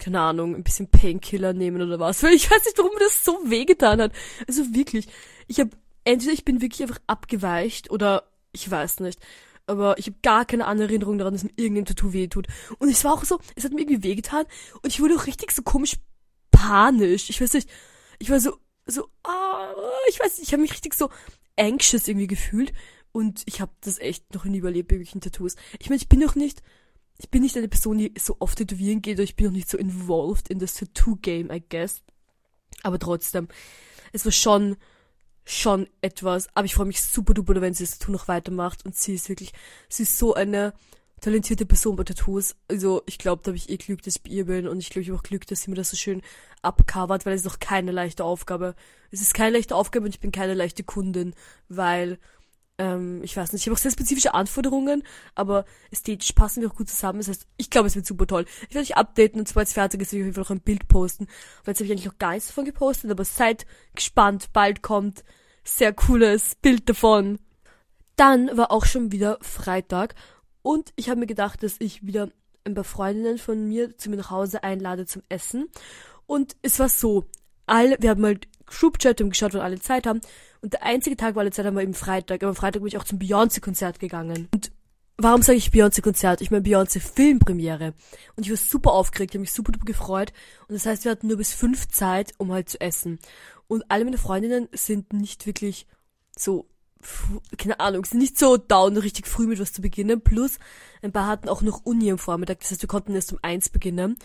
keine 0.00 0.20
Ahnung, 0.20 0.56
ein 0.56 0.64
bisschen 0.64 0.90
Painkiller 0.90 1.52
nehmen 1.52 1.80
oder 1.80 2.00
was. 2.00 2.24
Weil 2.24 2.32
ich 2.34 2.50
weiß 2.50 2.64
nicht, 2.64 2.76
warum 2.76 2.92
mir 2.92 3.04
das 3.04 3.24
so 3.24 3.38
wehgetan 3.44 4.00
hat. 4.00 4.12
Also 4.48 4.74
wirklich, 4.74 5.06
ich 5.46 5.60
habe 5.60 5.70
entweder 6.02 6.32
ich 6.32 6.44
bin 6.44 6.60
wirklich 6.60 6.82
einfach 6.82 7.00
abgeweicht 7.06 7.92
oder 7.92 8.24
ich 8.50 8.68
weiß 8.68 8.98
nicht. 8.98 9.20
Aber 9.68 9.96
ich 9.96 10.06
habe 10.06 10.16
gar 10.22 10.44
keine 10.44 10.66
andere 10.66 10.88
Erinnerung 10.88 11.16
daran, 11.16 11.32
dass 11.32 11.44
mir 11.44 11.52
irgendein 11.54 11.84
Tattoo 11.84 12.12
weh 12.12 12.26
tut. 12.26 12.48
Und 12.80 12.88
es 12.88 13.04
war 13.04 13.12
auch 13.14 13.24
so, 13.24 13.38
es 13.54 13.62
hat 13.62 13.72
mir 13.72 13.82
irgendwie 13.82 14.02
wehgetan 14.02 14.44
und 14.82 14.88
ich 14.88 15.00
wurde 15.00 15.14
auch 15.14 15.28
richtig 15.28 15.52
so 15.52 15.62
komisch 15.62 15.98
panisch. 16.50 17.30
Ich 17.30 17.40
weiß 17.40 17.52
nicht, 17.52 17.70
ich 18.18 18.28
war 18.28 18.40
so, 18.40 18.56
so, 18.86 19.06
ah, 19.22 19.72
ich 20.08 20.18
weiß 20.18 20.38
nicht, 20.38 20.48
ich 20.48 20.52
habe 20.52 20.62
mich 20.62 20.72
richtig 20.72 20.94
so 20.94 21.10
anxious 21.56 22.08
irgendwie 22.08 22.26
gefühlt. 22.26 22.72
Und 23.12 23.42
ich 23.46 23.60
habe 23.60 23.72
das 23.80 23.98
echt 23.98 24.34
noch 24.34 24.44
nie 24.44 24.58
überlebt 24.58 24.92
irgendwelchen 24.92 25.20
Tattoos. 25.20 25.56
Ich 25.78 25.88
meine, 25.88 26.00
ich 26.00 26.08
bin 26.08 26.20
noch 26.20 26.34
nicht, 26.34 26.62
ich 27.18 27.30
bin 27.30 27.42
nicht 27.42 27.56
eine 27.56 27.68
Person, 27.68 27.98
die 27.98 28.14
so 28.18 28.36
oft 28.38 28.58
tätowieren 28.58 29.02
geht, 29.02 29.16
oder 29.16 29.24
ich 29.24 29.36
bin 29.36 29.46
noch 29.46 29.52
nicht 29.52 29.68
so 29.68 29.78
involved 29.78 30.48
in 30.48 30.58
das 30.58 30.74
Tattoo-Game, 30.74 31.50
I 31.50 31.62
guess. 31.68 32.02
Aber 32.82 32.98
trotzdem, 32.98 33.48
es 34.12 34.24
war 34.24 34.32
schon, 34.32 34.76
schon 35.44 35.88
etwas. 36.00 36.48
Aber 36.54 36.64
ich 36.64 36.74
freue 36.74 36.86
mich 36.86 37.02
super 37.02 37.34
duper, 37.34 37.60
wenn 37.60 37.74
sie 37.74 37.84
das 37.84 37.98
Tattoo 37.98 38.12
noch 38.12 38.28
weitermacht. 38.28 38.84
Und 38.84 38.96
sie 38.96 39.14
ist 39.14 39.28
wirklich, 39.28 39.52
sie 39.88 40.04
ist 40.04 40.18
so 40.18 40.34
eine 40.34 40.72
talentierte 41.20 41.66
Person 41.66 41.96
bei 41.96 42.04
Tattoos. 42.04 42.56
Also 42.68 43.02
ich 43.06 43.18
glaube, 43.18 43.42
da 43.42 43.48
habe 43.48 43.56
ich 43.56 43.68
eh 43.68 43.76
Glück, 43.76 44.02
dass 44.02 44.16
ich 44.16 44.22
bei 44.22 44.30
ihr 44.30 44.46
bin. 44.46 44.66
Und 44.66 44.78
ich 44.78 44.90
glaube, 44.90 45.02
ich 45.02 45.08
habe 45.08 45.18
auch 45.18 45.22
Glück, 45.22 45.46
dass 45.46 45.62
sie 45.62 45.70
mir 45.70 45.76
das 45.76 45.90
so 45.90 45.96
schön 45.96 46.22
abcovert, 46.62 47.26
weil 47.26 47.34
es 47.34 47.42
ist 47.44 47.52
auch 47.52 47.58
keine 47.58 47.92
leichte 47.92 48.24
Aufgabe. 48.24 48.74
Es 49.10 49.20
ist 49.20 49.34
keine 49.34 49.56
leichte 49.56 49.76
Aufgabe 49.76 50.06
und 50.06 50.14
ich 50.14 50.20
bin 50.20 50.32
keine 50.32 50.54
leichte 50.54 50.84
Kundin, 50.84 51.34
weil 51.68 52.18
ähm, 52.80 53.22
ich 53.22 53.36
weiß 53.36 53.52
nicht, 53.52 53.62
ich 53.62 53.66
habe 53.66 53.74
auch 53.74 53.82
sehr 53.82 53.90
spezifische 53.90 54.32
Anforderungen, 54.32 55.02
aber 55.34 55.66
ästhetisch 55.90 56.32
passen 56.32 56.62
wir 56.62 56.70
auch 56.70 56.74
gut 56.74 56.88
zusammen. 56.88 57.18
Das 57.18 57.28
heißt, 57.28 57.46
ich 57.58 57.68
glaube, 57.68 57.88
es 57.88 57.94
wird 57.94 58.06
super 58.06 58.26
toll. 58.26 58.46
Ich 58.68 58.74
werde 58.74 58.86
euch 58.86 58.96
updaten 58.96 59.38
und 59.38 59.46
sobald 59.46 59.68
es 59.68 59.74
fertig 59.74 60.00
ist, 60.00 60.12
werde 60.12 60.20
ich 60.20 60.22
auf 60.22 60.26
jeden 60.26 60.34
Fall 60.34 60.54
noch 60.54 60.60
ein 60.60 60.64
Bild 60.64 60.88
posten. 60.88 61.26
Weil 61.64 61.72
jetzt 61.72 61.80
habe 61.80 61.84
ich 61.84 61.92
eigentlich 61.92 62.06
noch 62.06 62.18
gar 62.18 62.32
nichts 62.32 62.48
davon 62.48 62.64
gepostet, 62.64 63.10
aber 63.10 63.24
seid 63.24 63.66
gespannt, 63.94 64.52
bald 64.54 64.80
kommt 64.80 65.24
sehr 65.62 65.92
cooles 65.92 66.54
Bild 66.54 66.88
davon. 66.88 67.38
Dann 68.16 68.56
war 68.56 68.72
auch 68.72 68.86
schon 68.86 69.12
wieder 69.12 69.36
Freitag 69.42 70.14
und 70.62 70.92
ich 70.96 71.10
habe 71.10 71.20
mir 71.20 71.26
gedacht, 71.26 71.62
dass 71.62 71.76
ich 71.80 72.06
wieder 72.06 72.30
ein 72.64 72.74
paar 72.74 72.84
Freundinnen 72.84 73.36
von 73.36 73.68
mir 73.68 73.96
zu 73.98 74.08
mir 74.08 74.16
nach 74.16 74.30
Hause 74.30 74.64
einlade 74.64 75.04
zum 75.04 75.22
Essen. 75.28 75.68
Und 76.26 76.56
es 76.62 76.78
war 76.78 76.88
so, 76.88 77.26
alle, 77.66 77.96
wir 78.00 78.10
haben 78.10 78.24
halt 78.24 78.48
Groupchat 78.70 79.20
und 79.20 79.30
geschaut, 79.30 79.54
wann 79.54 79.60
alle 79.60 79.80
Zeit 79.80 80.06
haben. 80.06 80.20
Und 80.62 80.72
der 80.74 80.82
einzige 80.82 81.16
Tag, 81.16 81.34
wo 81.34 81.40
alle 81.40 81.50
Zeit 81.50 81.66
haben, 81.66 81.74
war 81.74 81.82
eben 81.82 81.94
Freitag. 81.94 82.42
Aber 82.42 82.50
am 82.50 82.56
Freitag 82.56 82.80
bin 82.80 82.88
ich 82.88 82.98
auch 82.98 83.04
zum 83.04 83.18
Beyoncé-Konzert 83.18 83.98
gegangen. 83.98 84.48
Und 84.52 84.70
warum 85.16 85.42
sage 85.42 85.58
ich 85.58 85.70
Beyoncé-Konzert? 85.70 86.40
Ich 86.40 86.50
meine 86.50 86.62
Beyoncé-Filmpremiere. 86.62 87.94
Und 88.36 88.44
ich 88.44 88.50
war 88.50 88.56
super 88.56 88.92
aufgeregt, 88.92 89.32
ich 89.32 89.36
habe 89.36 89.42
mich 89.42 89.52
super 89.52 89.72
duper 89.72 89.86
gefreut. 89.86 90.32
Und 90.68 90.74
das 90.74 90.86
heißt, 90.86 91.04
wir 91.04 91.12
hatten 91.12 91.28
nur 91.28 91.36
bis 91.36 91.52
fünf 91.52 91.88
Zeit, 91.88 92.32
um 92.38 92.52
halt 92.52 92.68
zu 92.68 92.80
essen. 92.80 93.18
Und 93.66 93.84
alle 93.88 94.04
meine 94.04 94.18
Freundinnen 94.18 94.68
sind 94.72 95.12
nicht 95.12 95.46
wirklich 95.46 95.86
so, 96.36 96.66
keine 97.56 97.80
Ahnung, 97.80 98.04
sind 98.04 98.18
nicht 98.18 98.38
so 98.38 98.56
down, 98.56 98.96
richtig 98.96 99.26
früh 99.26 99.46
mit 99.46 99.58
was 99.58 99.72
zu 99.72 99.80
beginnen. 99.80 100.20
Plus, 100.20 100.58
ein 101.02 101.12
paar 101.12 101.26
hatten 101.26 101.48
auch 101.48 101.62
noch 101.62 101.84
Uni 101.84 102.10
am 102.10 102.18
Vormittag. 102.18 102.60
Das 102.60 102.70
heißt, 102.70 102.82
wir 102.82 102.88
konnten 102.88 103.14
erst 103.14 103.32
um 103.32 103.38
eins 103.42 103.68
beginnen. 103.68 104.16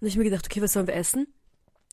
Und 0.00 0.06
ich 0.06 0.16
mir 0.16 0.24
gedacht, 0.24 0.46
okay, 0.46 0.62
was 0.62 0.72
sollen 0.72 0.86
wir 0.86 0.94
essen? 0.94 1.26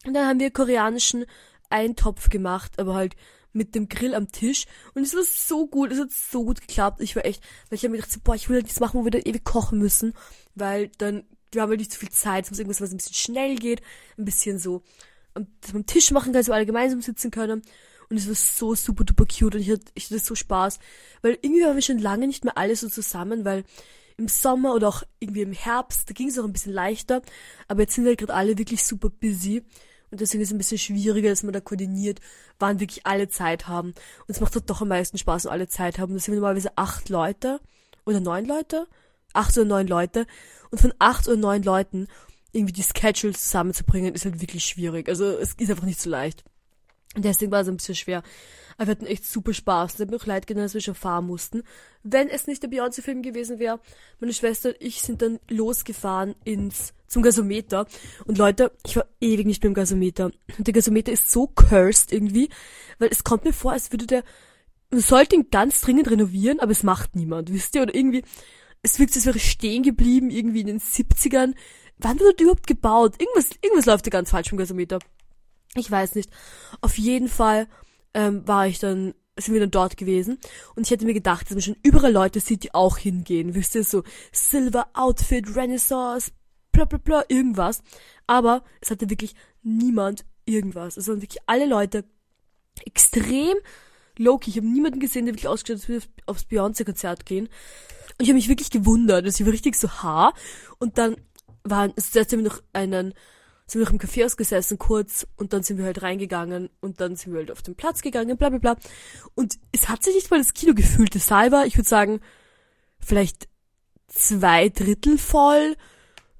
Und 0.05 0.13
dann 0.13 0.27
haben 0.27 0.39
wir 0.39 0.51
koreanischen 0.51 1.25
Eintopf 1.69 2.29
gemacht, 2.29 2.79
aber 2.79 2.95
halt 2.95 3.15
mit 3.53 3.75
dem 3.75 3.89
Grill 3.89 4.15
am 4.15 4.31
Tisch. 4.31 4.65
Und 4.93 5.03
es 5.03 5.15
war 5.15 5.23
so 5.23 5.67
gut, 5.67 5.91
es 5.91 5.99
hat 5.99 6.11
so 6.11 6.45
gut 6.45 6.61
geklappt. 6.61 7.01
Ich 7.01 7.15
war 7.15 7.25
echt, 7.25 7.43
weil 7.69 7.77
ich 7.77 7.83
habe 7.83 7.91
mir 7.91 8.01
gedacht, 8.01 8.23
boah, 8.23 8.35
ich 8.35 8.47
will 8.47 8.57
halt 8.57 8.65
nichts 8.65 8.79
machen, 8.79 8.99
wo 8.99 9.03
wir 9.03 9.11
dann 9.11 9.23
ewig 9.25 9.43
kochen 9.43 9.79
müssen, 9.79 10.13
weil 10.55 10.89
dann, 10.97 11.25
wir 11.51 11.61
haben 11.61 11.69
halt 11.69 11.79
nicht 11.79 11.91
so 11.91 11.99
viel 11.99 12.09
Zeit, 12.09 12.45
es 12.45 12.51
muss 12.51 12.59
irgendwas, 12.59 12.81
was 12.81 12.91
ein 12.91 12.97
bisschen 12.97 13.15
schnell 13.15 13.55
geht, 13.55 13.81
ein 14.17 14.25
bisschen 14.25 14.59
so, 14.59 14.83
dass 15.33 15.73
man 15.73 15.81
am 15.81 15.85
Tisch 15.85 16.11
machen 16.11 16.33
kann, 16.33 16.43
so 16.43 16.53
alle 16.53 16.65
gemeinsam 16.65 17.01
sitzen 17.01 17.31
können. 17.31 17.61
Und 18.09 18.17
es 18.17 18.27
war 18.27 18.35
so 18.35 18.73
super 18.73 19.03
duper 19.03 19.25
cute 19.25 19.55
und 19.55 19.61
ich 19.61 19.69
hatte, 19.69 19.91
ich 19.93 20.05
hatte 20.05 20.19
so 20.19 20.33
Spaß, 20.33 20.79
weil 21.21 21.37
irgendwie 21.41 21.63
waren 21.63 21.75
wir 21.75 21.81
schon 21.81 21.99
lange 21.99 22.27
nicht 22.27 22.45
mehr 22.45 22.57
alle 22.57 22.75
so 22.75 22.87
zusammen, 22.87 23.43
weil 23.43 23.65
im 24.15 24.29
Sommer 24.29 24.73
oder 24.73 24.87
auch 24.87 25.03
irgendwie 25.19 25.41
im 25.41 25.51
Herbst, 25.51 26.09
da 26.09 26.13
ging 26.13 26.29
es 26.29 26.39
auch 26.39 26.45
ein 26.45 26.53
bisschen 26.53 26.73
leichter, 26.73 27.21
aber 27.67 27.81
jetzt 27.81 27.95
sind 27.95 28.05
wir 28.05 28.11
halt 28.11 28.19
gerade 28.19 28.33
alle 28.33 28.57
wirklich 28.57 28.83
super 28.83 29.09
busy 29.09 29.63
und 30.09 30.21
deswegen 30.21 30.41
ist 30.41 30.49
es 30.49 30.53
ein 30.53 30.57
bisschen 30.57 30.77
schwieriger, 30.77 31.29
dass 31.29 31.43
man 31.43 31.53
da 31.53 31.59
koordiniert, 31.59 32.19
wann 32.59 32.79
wirklich 32.79 33.05
alle 33.05 33.27
Zeit 33.27 33.67
haben. 33.67 33.89
Und 33.89 34.29
es 34.29 34.39
macht 34.39 34.55
halt 34.55 34.69
doch 34.69 34.81
am 34.81 34.87
meisten 34.87 35.17
Spaß, 35.17 35.45
wenn 35.45 35.51
alle 35.51 35.67
Zeit 35.67 35.99
haben. 35.99 36.13
Das 36.13 36.25
sind 36.25 36.35
normalerweise 36.35 36.77
acht 36.77 37.09
Leute 37.09 37.59
oder 38.05 38.19
neun 38.19 38.45
Leute. 38.45 38.87
Acht 39.33 39.57
oder 39.57 39.65
neun 39.65 39.87
Leute. 39.87 40.25
Und 40.71 40.79
von 40.79 40.93
acht 40.99 41.27
oder 41.27 41.37
neun 41.37 41.63
Leuten 41.63 42.07
irgendwie 42.53 42.73
die 42.73 42.83
Schedules 42.83 43.43
zusammenzubringen, 43.43 44.15
ist 44.15 44.25
halt 44.25 44.41
wirklich 44.41 44.65
schwierig. 44.65 45.09
Also 45.09 45.25
es 45.25 45.53
ist 45.53 45.69
einfach 45.69 45.83
nicht 45.83 45.99
so 45.99 46.09
leicht. 46.09 46.43
Und 47.15 47.25
deswegen 47.25 47.51
war 47.51 47.61
es 47.61 47.67
ein 47.67 47.77
bisschen 47.77 47.95
schwer. 47.95 48.23
Aber 48.77 48.87
wir 48.87 48.91
hatten 48.91 49.05
echt 49.05 49.25
super 49.25 49.53
Spaß. 49.53 49.95
Es 49.95 49.99
hat 49.99 50.09
mir 50.09 50.17
auch 50.17 50.25
leid 50.25 50.47
getan, 50.47 50.63
dass 50.63 50.73
wir 50.73 50.81
schon 50.81 50.95
fahren 50.95 51.25
mussten. 51.25 51.63
Wenn 52.03 52.29
es 52.29 52.47
nicht 52.47 52.63
der 52.63 52.69
Beyoncé-Film 52.69 53.23
gewesen 53.23 53.59
wäre, 53.59 53.79
meine 54.19 54.33
Schwester 54.33 54.69
und 54.69 54.77
ich 54.79 55.01
sind 55.01 55.21
dann 55.21 55.39
losgefahren 55.49 56.35
ins, 56.43 56.93
zum 57.07 57.23
Gasometer. 57.23 57.87
Und 58.25 58.37
Leute, 58.37 58.71
ich 58.85 58.95
war 58.95 59.05
ewig 59.19 59.45
nicht 59.45 59.61
beim 59.61 59.73
Gasometer. 59.73 60.31
Und 60.57 60.67
der 60.67 60.73
Gasometer 60.73 61.11
ist 61.11 61.31
so 61.31 61.47
cursed 61.47 62.11
irgendwie, 62.11 62.49
weil 62.99 63.09
es 63.09 63.23
kommt 63.23 63.45
mir 63.45 63.53
vor, 63.53 63.71
als 63.71 63.91
würde 63.91 64.05
der, 64.05 64.23
man 64.89 65.01
sollte 65.01 65.35
ihn 65.35 65.49
ganz 65.49 65.81
dringend 65.81 66.09
renovieren, 66.09 66.59
aber 66.59 66.71
es 66.71 66.83
macht 66.83 67.15
niemand, 67.15 67.51
wisst 67.51 67.75
ihr? 67.75 67.81
Oder 67.81 67.95
irgendwie, 67.95 68.23
es 68.81 68.99
wirkt, 68.99 69.15
als 69.15 69.25
wäre 69.25 69.39
stehen 69.39 69.83
geblieben, 69.83 70.29
irgendwie 70.29 70.61
in 70.61 70.67
den 70.67 70.79
70ern. 70.79 71.53
Wann 71.97 72.19
wurde 72.19 72.43
überhaupt 72.43 72.67
gebaut? 72.67 73.15
Irgendwas, 73.19 73.49
irgendwas 73.61 73.85
läuft 73.85 74.05
da 74.05 74.11
ganz 74.11 74.29
falsch 74.29 74.49
beim 74.49 74.59
Gasometer. 74.59 74.99
Ich 75.75 75.89
weiß 75.89 76.15
nicht. 76.15 76.29
Auf 76.81 76.97
jeden 76.97 77.27
Fall 77.27 77.67
ähm, 78.13 78.47
war 78.47 78.67
ich 78.67 78.79
dann, 78.79 79.13
sind 79.37 79.53
wir 79.53 79.61
dann 79.61 79.71
dort 79.71 79.97
gewesen. 79.97 80.37
Und 80.75 80.85
ich 80.85 80.91
hätte 80.91 81.05
mir 81.05 81.13
gedacht, 81.13 81.47
dass 81.47 81.55
man 81.55 81.61
schon 81.61 81.77
überall 81.83 82.11
Leute 82.11 82.39
sieht, 82.39 82.63
die 82.63 82.73
auch 82.73 82.97
hingehen. 82.97 83.55
Wisst 83.55 83.75
ihr, 83.75 83.83
so 83.83 84.03
Silver 84.31 84.87
Outfit, 84.93 85.55
Renaissance, 85.55 86.31
bla 86.85 86.85
bla 86.85 86.97
bla, 86.97 87.25
irgendwas. 87.27 87.81
Aber 88.27 88.63
es 88.81 88.91
hatte 88.91 89.09
wirklich 89.09 89.35
niemand 89.63 90.25
irgendwas. 90.45 90.97
Es 90.97 91.07
waren 91.07 91.21
wirklich 91.21 91.41
alle 91.47 91.65
Leute 91.65 92.05
extrem 92.85 93.55
low-key. 94.17 94.51
Ich 94.51 94.57
habe 94.57 94.67
niemanden 94.67 94.99
gesehen, 94.99 95.25
der 95.25 95.33
wirklich 95.33 95.47
ausgestellt 95.47 95.81
hat, 95.81 95.89
wir 95.89 96.01
aufs 96.25 96.45
Beyoncé-Konzert 96.45 97.25
gehen. 97.25 97.47
Und 97.47 98.23
ich 98.23 98.29
habe 98.29 98.35
mich 98.35 98.49
wirklich 98.49 98.69
gewundert. 98.69 99.25
Also 99.25 99.41
ich 99.41 99.45
war 99.45 99.53
richtig 99.53 99.75
so 99.75 99.89
haar. 99.89 100.33
Und 100.79 100.97
dann 100.97 101.17
waren, 101.63 101.93
also 101.95 102.37
wir 102.37 102.43
noch 102.43 102.61
einen 102.73 103.13
sind 103.69 103.81
wir 103.81 103.85
noch 103.85 103.91
im 103.91 103.99
Café 103.99 104.23
ausgesessen 104.23 104.77
kurz 104.77 105.27
und 105.35 105.51
dann 105.51 105.61
sind 105.61 105.77
wir 105.77 105.83
halt 105.83 106.01
reingegangen 106.01 106.69
und 106.79 107.01
dann 107.01 107.17
sind 107.17 107.33
wir 107.33 107.39
halt 107.39 107.51
auf 107.51 107.61
den 107.61 107.75
Platz 107.75 108.01
gegangen, 108.01 108.37
bla 108.37 108.47
bla 108.47 108.59
bla. 108.59 108.77
Und 109.35 109.59
es 109.73 109.89
hat 109.89 110.03
sich 110.03 110.15
nicht 110.15 110.31
mal 110.31 110.37
das 110.37 110.53
Kino 110.53 110.73
gefühlt. 110.73 111.13
Das 111.13 111.27
Saal 111.27 111.51
war, 111.51 111.65
ich 111.65 111.75
würde 111.75 111.89
sagen, 111.89 112.21
vielleicht 112.97 113.49
zwei 114.07 114.69
Drittel 114.69 115.17
voll, 115.17 115.75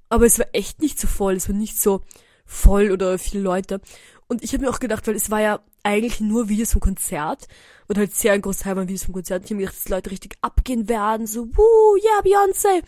aber 0.09 0.25
es 0.25 0.39
war 0.39 0.47
echt 0.53 0.81
nicht 0.81 0.99
so 0.99 1.07
voll. 1.07 1.35
Es 1.35 1.49
war 1.49 1.55
nicht 1.55 1.79
so 1.79 2.01
voll 2.45 2.91
oder 2.91 3.17
viele 3.17 3.43
Leute. 3.43 3.81
Und 4.27 4.43
ich 4.43 4.53
habe 4.53 4.63
mir 4.65 4.69
auch 4.69 4.79
gedacht, 4.79 5.07
weil 5.07 5.15
es 5.15 5.31
war 5.31 5.41
ja 5.41 5.59
eigentlich 5.83 6.19
nur 6.19 6.49
Videos 6.49 6.73
vom 6.73 6.81
Konzert 6.81 7.47
und 7.87 7.97
halt 7.97 8.13
sehr 8.13 8.33
ein 8.33 8.41
Großteil 8.41 8.75
waren 8.75 8.87
Videos 8.87 9.05
vom 9.05 9.13
Konzert. 9.13 9.45
Ich 9.45 9.51
habe 9.51 9.55
mir 9.55 9.67
gedacht, 9.67 9.77
dass 9.77 9.89
Leute 9.89 10.11
richtig 10.11 10.37
abgehen 10.41 10.89
werden, 10.89 11.27
so, 11.27 11.47
wuh, 11.47 11.97
yeah, 12.03 12.21
Beyoncé. 12.21 12.83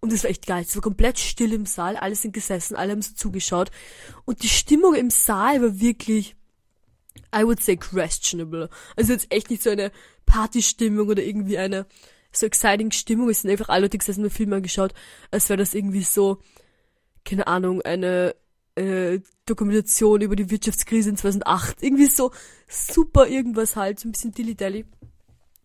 Und 0.00 0.12
das 0.12 0.22
war 0.22 0.30
echt 0.30 0.46
geil. 0.46 0.64
Es 0.68 0.74
war 0.74 0.82
komplett 0.82 1.18
still 1.18 1.54
im 1.54 1.64
Saal, 1.64 1.96
alle 1.96 2.14
sind 2.14 2.34
gesessen, 2.34 2.76
alle 2.76 2.92
haben 2.92 3.00
so 3.00 3.14
zugeschaut. 3.14 3.70
Und 4.26 4.42
die 4.42 4.50
Stimmung 4.50 4.94
im 4.94 5.08
Saal 5.08 5.62
war 5.62 5.80
wirklich, 5.80 6.36
I 7.34 7.44
would 7.44 7.62
say 7.62 7.76
questionable. 7.76 8.68
Also 8.96 9.14
jetzt 9.14 9.32
echt 9.32 9.48
nicht 9.48 9.62
so 9.62 9.70
eine 9.70 9.90
Partystimmung 10.26 11.08
oder 11.08 11.22
irgendwie 11.22 11.56
eine 11.56 11.86
so 12.36 12.46
exciting 12.46 12.90
Stimmung. 12.90 13.30
Es 13.30 13.42
sind 13.42 13.50
einfach 13.50 13.68
alle 13.68 13.82
Leute 13.82 13.98
gesessen 13.98 14.24
und 14.24 14.30
Film 14.30 14.52
angeschaut, 14.52 14.94
als 15.30 15.48
wäre 15.48 15.58
das 15.58 15.74
irgendwie 15.74 16.02
so, 16.02 16.40
keine 17.24 17.46
Ahnung, 17.46 17.82
eine 17.82 18.34
äh, 18.76 19.20
Dokumentation 19.46 20.20
über 20.20 20.36
die 20.36 20.50
Wirtschaftskrise 20.50 21.10
in 21.10 21.16
2008. 21.16 21.82
Irgendwie 21.82 22.06
so 22.06 22.32
super 22.68 23.26
irgendwas 23.26 23.76
halt, 23.76 24.00
so 24.00 24.08
ein 24.08 24.12
bisschen 24.12 24.32
dilly-dally. 24.32 24.84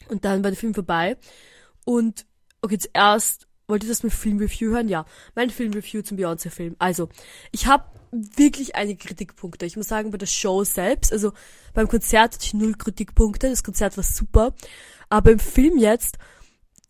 Und 0.09 0.25
dann 0.25 0.43
war 0.43 0.51
der 0.51 0.59
Film 0.59 0.73
vorbei. 0.73 1.17
Und, 1.85 2.25
okay, 2.61 2.77
zuerst, 2.77 3.47
wollte 3.67 3.85
ich 3.85 3.91
das 3.91 4.03
mit 4.03 4.13
Filmreview 4.13 4.71
hören? 4.71 4.89
Ja, 4.89 5.05
mein 5.35 5.49
Filmreview 5.49 6.01
zum 6.01 6.17
Beyoncé-Film. 6.17 6.75
Also, 6.79 7.09
ich 7.51 7.67
habe 7.67 7.85
wirklich 8.11 8.75
einige 8.75 9.05
Kritikpunkte. 9.05 9.65
Ich 9.65 9.77
muss 9.77 9.87
sagen, 9.87 10.11
bei 10.11 10.17
der 10.17 10.25
Show 10.25 10.63
selbst, 10.63 11.13
also 11.13 11.33
beim 11.73 11.87
Konzert 11.87 12.33
hatte 12.33 12.45
ich 12.45 12.53
null 12.53 12.73
Kritikpunkte. 12.73 13.49
Das 13.49 13.63
Konzert 13.63 13.95
war 13.97 14.03
super. 14.03 14.53
Aber 15.09 15.31
im 15.31 15.39
Film 15.39 15.77
jetzt, 15.77 16.17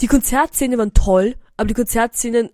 die 0.01 0.07
Konzertszenen 0.07 0.77
waren 0.77 0.93
toll, 0.93 1.35
aber 1.57 1.67
die 1.67 1.73
Konzertszenen 1.73 2.49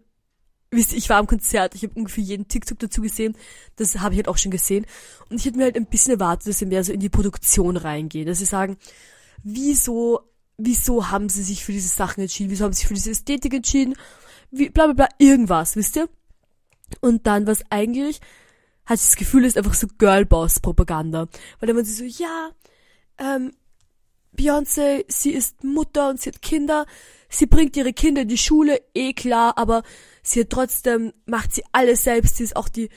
wisst 0.71 0.91
ihr, 0.91 0.97
ich 0.97 1.09
war 1.09 1.17
am 1.17 1.27
Konzert, 1.27 1.75
ich 1.75 1.83
habe 1.83 1.93
ungefähr 1.95 2.23
jeden 2.23 2.47
TikTok 2.47 2.79
dazu 2.79 3.01
gesehen, 3.01 3.37
das 3.77 3.99
habe 3.99 4.13
ich 4.13 4.19
halt 4.19 4.27
auch 4.27 4.37
schon 4.37 4.51
gesehen. 4.51 4.85
Und 5.29 5.37
ich 5.37 5.45
hätte 5.45 5.57
mir 5.57 5.65
halt 5.65 5.75
ein 5.75 5.85
bisschen 5.85 6.13
erwartet, 6.13 6.47
dass 6.47 6.59
sie 6.59 6.65
mehr 6.65 6.83
so 6.83 6.91
in 6.91 6.99
die 6.99 7.09
Produktion 7.09 7.77
reingehen, 7.77 8.27
dass 8.27 8.39
sie 8.39 8.45
sagen, 8.45 8.77
wieso, 9.43 10.21
wieso 10.57 11.09
haben 11.09 11.29
sie 11.29 11.43
sich 11.43 11.63
für 11.63 11.71
diese 11.71 11.87
Sachen 11.87 12.21
entschieden, 12.21 12.49
wieso 12.49 12.65
haben 12.65 12.73
sie 12.73 12.79
sich 12.79 12.87
für 12.87 12.93
diese 12.93 13.11
Ästhetik 13.11 13.53
entschieden, 13.53 13.95
wie, 14.51 14.69
bla 14.69 14.85
bla 14.85 14.93
bla, 14.93 15.09
irgendwas, 15.17 15.75
wisst 15.75 15.95
ihr? 15.95 16.09
Und 17.01 17.25
dann, 17.27 17.47
was 17.47 17.63
eigentlich, 17.69 18.17
ich 18.17 18.21
das 18.87 19.15
Gefühl, 19.15 19.45
ist 19.45 19.57
einfach 19.57 19.73
so 19.73 19.87
Girlboss-Propaganda. 19.97 21.27
Weil 21.59 21.67
dann 21.67 21.75
waren 21.75 21.85
sie 21.85 21.93
so, 21.93 22.23
ja, 22.23 22.51
ähm, 23.17 23.51
Beyoncé, 24.35 25.05
sie 25.07 25.31
ist 25.31 25.63
Mutter 25.63 26.09
und 26.09 26.21
sie 26.21 26.29
hat 26.29 26.41
Kinder, 26.41 26.85
sie 27.37 27.45
bringt 27.45 27.75
ihre 27.77 27.93
Kinder 27.93 28.23
in 28.23 28.27
die 28.27 28.37
Schule, 28.37 28.81
eh 28.93 29.13
klar, 29.13 29.57
aber 29.57 29.83
sie 30.23 30.41
hat 30.41 30.49
trotzdem, 30.49 31.13
macht 31.25 31.53
sie 31.53 31.63
alles 31.71 32.03
selbst, 32.03 32.37
sie 32.37 32.43
ist 32.43 32.55
auch 32.55 32.69
die, 32.69 32.89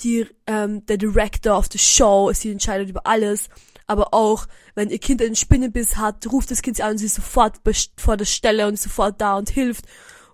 die, 0.00 0.26
ähm, 0.46 0.84
der 0.86 0.96
Director 0.96 1.56
of 1.56 1.68
the 1.70 1.78
Show, 1.78 2.32
sie 2.32 2.50
entscheidet 2.50 2.88
über 2.88 3.06
alles, 3.06 3.48
aber 3.86 4.14
auch, 4.14 4.46
wenn 4.74 4.90
ihr 4.90 4.98
Kind 4.98 5.20
einen 5.20 5.36
Spinnenbiss 5.36 5.96
hat, 5.96 6.30
ruft 6.30 6.50
das 6.50 6.62
Kind 6.62 6.76
sie 6.76 6.82
an 6.82 6.92
und 6.92 6.98
sie 6.98 7.06
ist 7.06 7.16
sofort 7.16 7.60
vor 7.96 8.16
der 8.16 8.24
Stelle 8.24 8.68
und 8.68 8.78
sofort 8.78 9.20
da 9.20 9.36
und 9.36 9.50
hilft. 9.50 9.84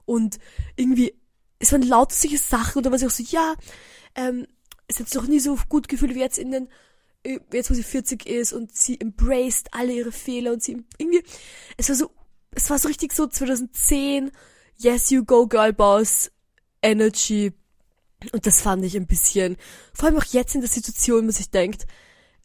Und 0.04 0.38
irgendwie, 0.76 1.14
es 1.58 1.72
waren 1.72 1.80
lauter 1.80 2.14
solche 2.14 2.36
Sachen 2.36 2.78
und 2.78 2.86
da 2.86 2.90
war 2.90 2.98
sie 2.98 3.06
auch 3.06 3.10
so, 3.10 3.24
ja, 3.26 3.54
ähm, 4.14 4.46
es 4.88 5.00
hat 5.00 5.08
sich 5.08 5.14
noch 5.14 5.26
nie 5.26 5.40
so 5.40 5.58
gut 5.68 5.88
gefühlt 5.88 6.14
wie 6.14 6.20
jetzt 6.20 6.38
in 6.38 6.50
den 6.50 6.68
äh, 7.22 7.40
jetzt 7.52 7.70
wo 7.70 7.74
sie 7.74 7.82
40 7.82 8.26
ist 8.26 8.52
und 8.52 8.74
sie 8.76 9.00
embraced 9.00 9.68
alle 9.72 9.92
ihre 9.92 10.12
Fehler 10.12 10.52
und 10.52 10.62
sie 10.62 10.84
irgendwie 10.98 11.22
es 11.76 11.88
war 11.88 11.96
so 11.96 12.10
es 12.56 12.70
war 12.70 12.78
so 12.78 12.88
richtig 12.88 13.12
so 13.12 13.26
2010 13.26 14.32
Yes 14.78 15.10
You 15.10 15.24
Go 15.24 15.46
Girl 15.46 15.72
Boss 15.72 16.32
Energy 16.82 17.52
und 18.32 18.46
das 18.46 18.60
fand 18.60 18.84
ich 18.84 18.96
ein 18.96 19.06
bisschen 19.06 19.56
vor 19.92 20.08
allem 20.08 20.18
auch 20.18 20.24
jetzt 20.24 20.54
in 20.54 20.62
der 20.62 20.70
Situation, 20.70 21.26
wo 21.26 21.30
sich 21.30 21.50
denkt, 21.50 21.86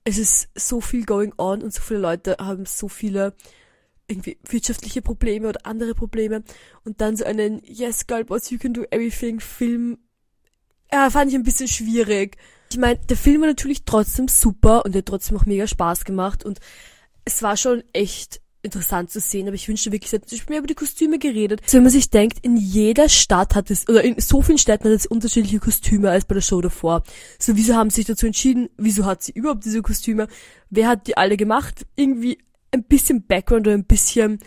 es 0.03 0.17
ist 0.17 0.49
so 0.53 0.81
viel 0.81 1.05
going 1.05 1.33
on 1.37 1.63
und 1.63 1.73
so 1.73 1.81
viele 1.81 2.01
Leute 2.01 2.37
haben 2.39 2.65
so 2.65 2.87
viele 2.87 3.33
irgendwie 4.07 4.37
wirtschaftliche 4.43 5.01
Probleme 5.01 5.47
oder 5.47 5.65
andere 5.65 5.95
Probleme 5.95 6.43
und 6.83 6.99
dann 6.99 7.15
so 7.15 7.23
einen 7.23 7.63
Yes 7.63 8.05
Girl 8.05 8.25
Boss 8.25 8.49
You 8.49 8.57
Can 8.57 8.73
Do 8.73 8.83
Everything 8.91 9.39
Film 9.39 9.97
ja, 10.93 11.09
fand 11.09 11.31
ich 11.31 11.35
ein 11.35 11.43
bisschen 11.43 11.69
schwierig. 11.69 12.35
Ich 12.69 12.77
meine, 12.77 12.99
der 12.99 13.15
Film 13.15 13.41
war 13.41 13.47
natürlich 13.47 13.85
trotzdem 13.85 14.27
super 14.27 14.83
und 14.83 14.93
hat 14.93 15.05
trotzdem 15.05 15.37
auch 15.37 15.45
mega 15.45 15.65
Spaß 15.65 16.03
gemacht 16.03 16.43
und 16.43 16.59
es 17.23 17.41
war 17.41 17.55
schon 17.55 17.83
echt 17.93 18.40
interessant 18.63 19.09
zu 19.09 19.19
sehen, 19.19 19.47
aber 19.47 19.55
ich 19.55 19.67
wünschte 19.67 19.91
wirklich, 19.91 20.13
es 20.13 20.13
hätte 20.13 20.49
mehr 20.49 20.59
über 20.59 20.67
die 20.67 20.75
Kostüme 20.75 21.19
geredet. 21.19 21.61
So, 21.65 21.77
wenn 21.77 21.83
man 21.83 21.91
sich 21.91 22.09
denkt, 22.09 22.39
in 22.41 22.57
jeder 22.57 23.09
Stadt 23.09 23.55
hat 23.55 23.71
es, 23.71 23.87
oder 23.89 24.03
in 24.03 24.19
so 24.19 24.41
vielen 24.41 24.57
Städten 24.57 24.85
hat 24.85 24.93
es 24.93 25.05
unterschiedliche 25.05 25.59
Kostüme 25.59 26.09
als 26.09 26.25
bei 26.25 26.35
der 26.35 26.41
Show 26.41 26.61
davor. 26.61 27.03
So, 27.39 27.55
wieso 27.55 27.75
haben 27.75 27.89
sie 27.89 27.97
sich 27.97 28.05
dazu 28.05 28.27
entschieden? 28.27 28.69
Wieso 28.77 29.05
hat 29.05 29.23
sie 29.23 29.31
überhaupt 29.31 29.65
diese 29.65 29.81
Kostüme? 29.81 30.27
Wer 30.69 30.87
hat 30.87 31.07
die 31.07 31.17
alle 31.17 31.37
gemacht? 31.37 31.85
Irgendwie 31.95 32.37
ein 32.71 32.83
bisschen 32.83 33.25
Background 33.25 33.67
oder 33.67 33.75
ein 33.75 33.85
bisschen 33.85 34.39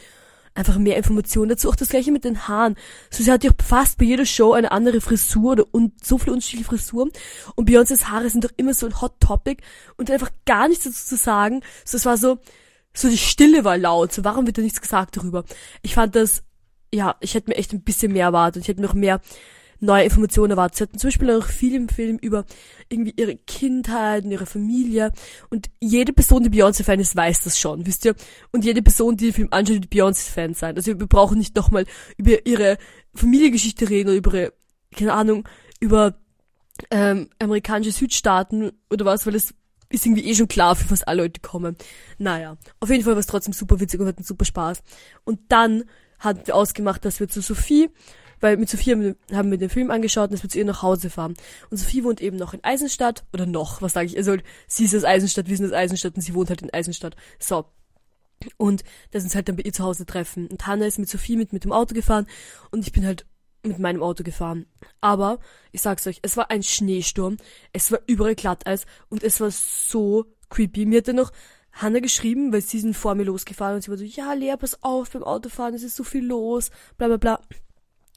einfach 0.55 0.79
mehr 0.79 0.97
Informationen 0.97 1.49
dazu. 1.49 1.69
Auch 1.69 1.77
das 1.77 1.89
gleiche 1.89 2.13
mit 2.13 2.25
den 2.25 2.47
Haaren. 2.47 2.77
So, 3.11 3.25
sie 3.25 3.33
hat 3.33 3.45
ja 3.45 3.51
fast 3.65 3.99
bei 3.99 4.05
jeder 4.05 4.25
Show 4.25 4.53
eine 4.53 4.71
andere 4.71 5.01
Frisur 5.01 5.53
oder 5.53 5.65
und 5.73 6.05
so 6.05 6.19
viele 6.19 6.33
unterschiedliche 6.33 6.69
Frisuren. 6.69 7.11
Und 7.57 7.69
Beyoncés 7.69 8.05
Haare 8.05 8.31
sind 8.31 8.45
doch 8.45 8.53
immer 8.57 8.75
so 8.75 8.87
ein 8.87 9.01
Hot 9.01 9.19
Topic 9.21 9.63
und 9.97 10.11
einfach 10.11 10.31
gar 10.47 10.69
nichts 10.69 10.85
dazu 10.85 11.05
zu 11.05 11.17
sagen. 11.17 11.63
So, 11.85 11.97
es 11.97 12.07
war 12.07 12.17
so, 12.17 12.39
so 12.95 13.09
die 13.09 13.19
Stille 13.19 13.65
war 13.65 13.77
laut. 13.77 14.13
So, 14.13 14.25
warum 14.25 14.47
wird 14.47 14.59
da 14.59 14.63
nichts 14.63 14.81
gesagt 14.81 15.17
darüber? 15.17 15.45
Ich 15.83 15.95
fand 15.95 16.15
das, 16.15 16.45
ja, 16.93 17.17
ich 17.21 17.35
hätte 17.35 17.51
mir 17.51 17.57
echt 17.57 17.73
ein 17.73 17.83
bisschen 17.83 18.13
mehr 18.13 18.27
erwartet. 18.27 18.63
Ich 18.63 18.69
hätte 18.69 18.83
noch 18.83 18.95
mehr 18.95 19.21
neue 19.81 20.05
Informationen 20.05 20.53
erwartet. 20.53 20.77
Sie 20.77 20.85
hatten 20.85 20.99
zum 20.99 21.09
Beispiel 21.09 21.31
auch 21.33 21.45
viel 21.45 21.75
im 21.75 21.89
Film 21.89 22.19
über 22.19 22.45
irgendwie 22.89 23.13
ihre 23.17 23.37
Kindheit 23.37 24.25
und 24.25 24.31
ihre 24.31 24.47
Familie. 24.47 25.13
Und 25.51 25.71
jede 25.81 26.13
Person, 26.13 26.45
die 26.45 26.51
Beyoncé-Fan 26.51 27.01
ist, 27.01 27.17
weiß 27.17 27.43
das 27.45 27.59
schon, 27.59 27.87
wisst 27.87 28.05
ihr? 28.05 28.15
Und 28.53 28.65
jede 28.65 28.83
Person, 28.83 29.17
die 29.17 29.27
den 29.27 29.35
Film 29.35 29.49
anschaut, 29.51 29.77
wird 29.77 29.91
Beyoncé-Fan 29.91 30.55
sein. 30.55 30.77
Also 30.77 30.99
wir 30.99 31.07
brauchen 31.07 31.39
nicht 31.39 31.57
nochmal 31.57 31.87
über 32.17 32.47
ihre 32.47 32.79
Familiengeschichte 33.15 33.91
reden 33.91 34.11
oder 34.11 34.19
über 34.19 34.53
keine 34.95 35.13
Ahnung, 35.13 35.49
über 35.81 36.15
ähm, 36.91 37.29
amerikanische 37.39 37.93
Südstaaten 37.93 38.73
oder 38.91 39.05
was, 39.05 39.27
weil 39.27 39.35
es 39.35 39.55
ist 39.95 40.07
irgendwie 40.07 40.29
eh 40.29 40.35
schon 40.35 40.49
klar, 40.49 40.77
für 40.77 40.91
was 40.91 41.03
alle 41.03 41.23
Leute 41.23 41.41
kommen. 41.41 41.77
Naja, 42.19 42.57
auf 42.81 42.91
jeden 42.91 43.05
Fall 43.05 43.15
war 43.15 43.21
es 43.21 43.27
trotzdem 43.27 43.53
super 43.53 43.81
witzig 43.81 44.01
und 44.01 44.07
hatten 44.07 44.25
super 44.25 44.45
Spaß. 44.45 44.83
Und 45.25 45.41
dann 45.49 45.85
hatten 46.19 46.47
wir 46.47 46.55
ausgemacht, 46.55 47.05
dass 47.05 47.21
wir 47.21 47.29
zu 47.29 47.41
Sophie 47.41 47.91
weil 48.45 48.59
mit 48.59 48.69
Sophie 48.69 49.15
haben 49.33 49.51
wir 49.51 49.57
den 49.57 49.71
Film 49.71 49.91
angeschaut 49.91 50.29
und 50.29 50.35
jetzt 50.35 50.43
wird 50.43 50.53
zu 50.53 50.59
ihr 50.59 50.67
nach 50.67 50.83
Hause 50.83 51.09
fahren. 51.09 51.33
Und 51.71 51.79
Sophie 51.79 52.05
wohnt 52.05 52.21
eben 52.21 52.37
noch 52.37 52.53
in 52.53 52.63
Eisenstadt, 52.63 53.25
oder 53.33 53.47
noch, 53.47 53.81
was 53.81 53.95
sage 53.95 54.07
ich, 54.07 54.19
also 54.19 54.37
sie 54.67 54.85
ist 54.85 54.95
aus 54.95 55.05
Eisenstadt, 55.05 55.49
wir 55.49 55.57
sind 55.57 55.67
aus 55.67 55.73
Eisenstadt 55.73 56.15
und 56.15 56.21
sie 56.21 56.35
wohnt 56.35 56.51
halt 56.51 56.61
in 56.61 56.69
Eisenstadt. 56.71 57.17
So. 57.39 57.65
Und 58.59 58.85
da 59.13 59.21
sind 59.21 59.31
sie 59.31 59.37
halt 59.37 59.49
dann 59.49 59.57
bei 59.57 59.63
ihr 59.63 59.73
zu 59.73 59.83
Hause 59.83 60.05
treffen. 60.05 60.49
Und 60.49 60.67
Hannah 60.67 60.85
ist 60.85 60.99
mit 60.99 61.09
Sophie 61.09 61.37
mit, 61.37 61.55
mit 61.55 61.65
dem 61.65 61.73
Auto 61.73 61.95
gefahren 61.95 62.27
und 62.71 62.87
ich 62.87 62.93
bin 62.93 63.07
halt 63.07 63.25
mit 63.65 63.79
meinem 63.79 64.03
Auto 64.03 64.23
gefahren. 64.23 64.67
Aber, 65.01 65.39
ich 65.73 65.83
sag's 65.83 66.07
euch, 66.07 66.21
es 66.23 66.37
war 66.37 66.51
ein 66.51 66.63
Schneesturm, 66.63 67.37
es 67.73 67.91
war 67.91 68.01
überall 68.07 68.35
Glatteis 68.35 68.87
und 69.09 69.23
es 69.23 69.41
war 69.41 69.51
so 69.51 70.27
creepy. 70.51 70.87
Mir 70.87 70.99
hat 70.99 71.09
dann 71.09 71.17
noch 71.17 71.33
Hannah 71.73 72.01
geschrieben, 72.01 72.53
weil 72.53 72.61
sie 72.61 72.79
sind 72.79 72.95
vor 72.95 73.15
mir 73.15 73.25
losgefahren 73.25 73.77
und 73.77 73.83
sie 73.83 73.91
war 73.91 73.99
so, 73.99 74.05
ja, 74.05 74.33
Lea, 74.35 74.55
pass 74.59 74.83
auf 74.83 75.11
beim 75.11 75.25
Autofahren, 75.25 75.75
es 75.75 75.83
ist 75.83 75.97
so 75.97 76.05
viel 76.05 76.25
los, 76.25 76.71
bla 76.97 77.09
bla 77.09 77.17
bla 77.17 77.41